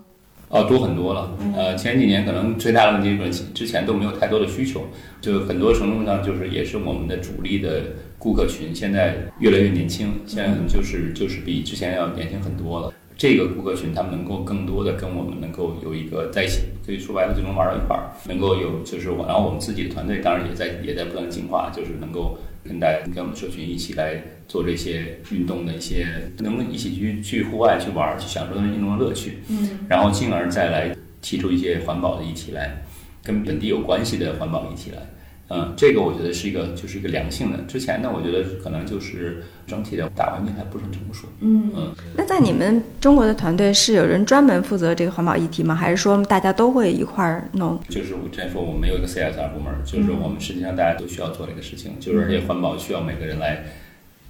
[0.49, 1.31] 哦，多很多了。
[1.57, 4.85] 呃，前几年可能最大的问题是之前都没有太多的需求，
[5.21, 7.83] 就很多程度上就是也是我们的主力的
[8.19, 12.93] 顾客群现在越来越年轻，现在就是就是比之前要年轻很多了。
[13.19, 26.07] 这个顾客群，他们能够更多的跟我们能够有一个在一起，可以说白了就能玩到一块儿，能够有就是我，然后我们自己的团队当然也在也在不断进化，就是能够跟大家跟我们社群一起来做这些运动的一些，
[26.39, 32.83] 能一起去去户外去玩，去享受运动的乐趣，嗯，然后进而再来提出一些环保的议题来，
[33.23, 34.99] 跟本地有关系的环保议题来。
[35.49, 37.59] 嗯，这个我觉得是一个，就是一个良性的。
[37.69, 41.29] 之前呢，我觉得可能就是整体的大环境还不是很成熟。
[41.41, 41.95] 嗯嗯。
[42.17, 45.73] 那在你们中国的团队是有人专门负责这个环保议题吗？
[45.73, 47.79] 还是说大家都会一块儿弄？
[47.89, 53.65] 就是我之前说，我们有一个 CSR 部门，就是我们实际上大家都需要做这个事情，就是而且环保需要每个人来，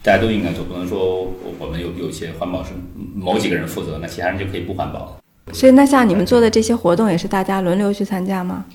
[0.03, 2.73] 大家都应该做，不能说我们有有一些环保是
[3.15, 5.17] 某几个人负责，那其他人就可以不环保了。
[5.55, 8.67] 所以，那像你们做的这些活动，也是大家轮流去参加吗？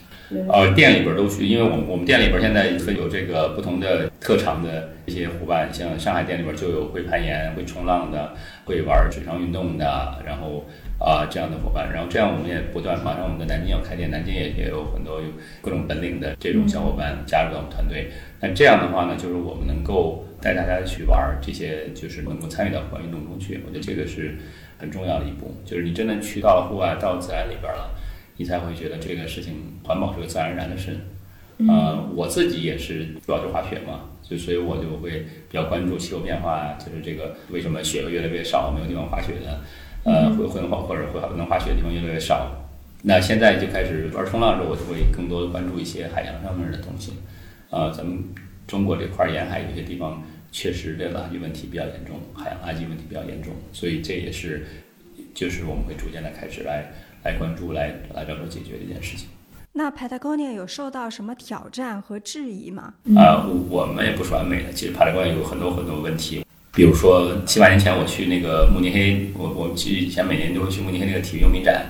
[0.49, 10.65] 呃，店里边都去，因为我们我们店里边现在会有这个不同的特长的一些伙伴，像上海店里边就有会攀岩、会冲浪的，会玩水上运动的，然后
[10.99, 15.27] 啊这样的伙伴，然后这样我们也不断，马上我们的南京要开店，南京也也有很多有
[15.61, 18.09] 各种本领的这种小伙伴加入到我们团队。
[18.39, 23.61] 那这样的话呢，就是我们能够带大家去玩这些，就是能够参与到户外运动中去。
[23.65, 24.37] 我觉得这个是
[24.77, 27.91] 很重要的一步，就是你真的去到了户外，到自然里边了。
[28.37, 30.97] 你才会觉得这个事情环保是个自然而然的事，
[31.67, 35.19] 呃，我自己也是主要是滑雪嘛，就所以我就会
[35.49, 39.61] 比较关注气候变化，就是这个为什么雪会越来越少，没有地方滑雪的，
[40.03, 42.51] 呃，会会滑或者会能滑雪的地方越来越少。
[43.03, 47.13] 那现在就开始玩冲浪的时候，我就会更多的关注一些海洋上面的东西。
[47.69, 48.23] 啊，咱们
[48.67, 50.21] 中国这块沿海有些地方
[50.51, 54.65] 确实这垃圾问题比较严重，海洋垃圾问题比较严重，所以这也是
[55.33, 56.91] 就是我们会逐渐的开始来。
[57.23, 59.27] 来关注，来来着手解决这件事情。
[59.73, 62.93] 那 Patagonia 有受到什么挑战和质疑吗？
[63.15, 64.73] 啊，我们也不是完美的。
[64.73, 71.85] 其实 Patagonia 有很多很多问题，比如说七八年前我去那个慕尼黑，我我其实以前每年都会去慕尼黑那个体育用品展。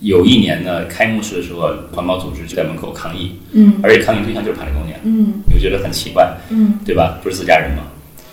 [0.00, 7.18] 有一年呢，开幕式的时候，环保组织就在门口抗议，嗯，而且抗议对象就是 Patagonia，嗯，我觉得很奇怪，嗯，对吧？
[7.22, 7.84] 不是自家人吗？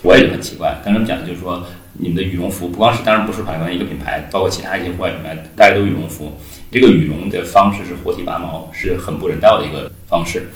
[0.02, 0.76] 我也觉得很奇怪。
[0.84, 1.64] 但他们讲的就是说。
[2.00, 6.32] 你们的羽绒服不光是，当然不是海关一个品牌，包括其他一些户外品牌，大家都羽绒服。
[6.72, 10.48] 这个羽绒的方式是活体拔毛，是很不人道的一个方式。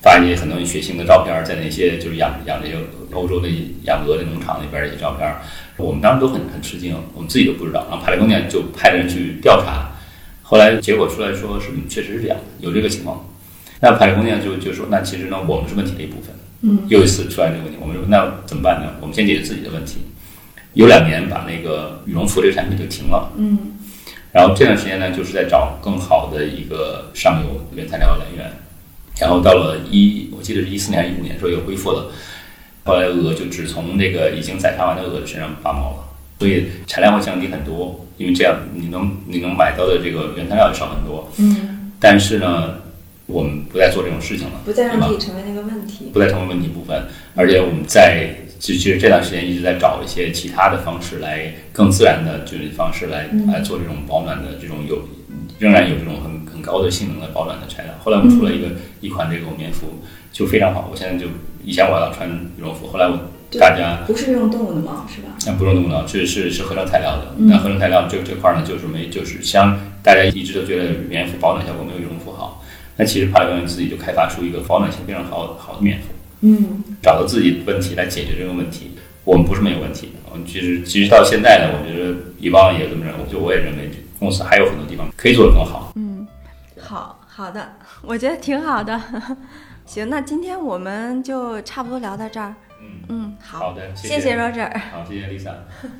[0.00, 2.76] 发一些很多血腥的照片，在那些就是养养这些
[3.12, 3.48] 欧洲的
[3.82, 5.28] 养鹅的农场里边的一些照片，
[5.76, 7.84] 我们当时都很很吃惊，我们自己都不知道。
[7.90, 9.90] 然后派雷公店就派人去调查，
[10.42, 13.26] 后来结果出来说是确实是这样，有这个情况。
[13.80, 16.34] 那派雷公店就就说，那其实呢，我们是问题的一部分。
[16.62, 18.94] 嗯，又一次出来这个问题，我们说那怎么办呢？
[19.00, 19.98] 我们先解决自己的问题。
[20.74, 23.58] 有两年把那个羽绒服这个产品就停了，嗯，
[24.30, 28.52] 然后这段时间呢，就是在找更好的一个上游原材料来源，
[29.18, 32.12] 然后到了一，我记得是一四年还是、一五年时候又恢复了，
[32.84, 36.04] 后来鹅就只从那个已经宰杀完的鹅的身上拔毛了，
[36.38, 42.74] 所以产量会降低很多，因为这样你能你能买到的这个原材料也少很多，嗯，但是呢，
[43.26, 47.04] 我们不再做这种事情了，不再让自己成为那个问题，不再成为问题部分，
[47.34, 48.34] 而且我们在。
[48.58, 55.00] 其实这段时间一直在找一些其他的方式来更自然的就是方式来来做这种保暖的这种有
[55.58, 57.92] 仍然有这种很很高的性能的保暖的材料。
[58.02, 58.68] 后来我们出了一个
[59.00, 60.02] 一款这种棉服
[60.32, 60.88] 就非常好。
[60.90, 61.30] 我现在就
[61.64, 63.18] 以前我要穿羽绒服，后来我
[63.58, 65.28] 大家不是用动物的毛是吧？
[65.46, 67.34] 那不用动物毛，是是是合成材料的。
[67.38, 72.64] 嗯那合成材料这这块儿呢，就是没就是像大家一直都觉得棉服保暖效果没有羽绒服好，
[72.96, 76.06] 那其实帕尔文自己就开发出一个保暖性非常好好的棉服。
[76.40, 78.92] 嗯找到自己的问题来解决这个问题。
[79.24, 85.92] 我们不是没有问题，我们其实其实到现在呢，我觉得以往也这么认为，就我也认为公司还有很多地方可以做得更好。
[85.96, 86.26] 嗯
[86.80, 88.98] 好好的，我觉得挺好的。
[89.84, 92.54] 行，那今天我们就差不多聊到这儿。
[92.80, 94.70] 嗯，嗯，好，好的，谢谢 Roger。
[94.90, 95.50] 好，谢谢 Lisa，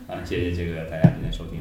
[0.06, 1.60] 啊，谢谢这个大家今天收听。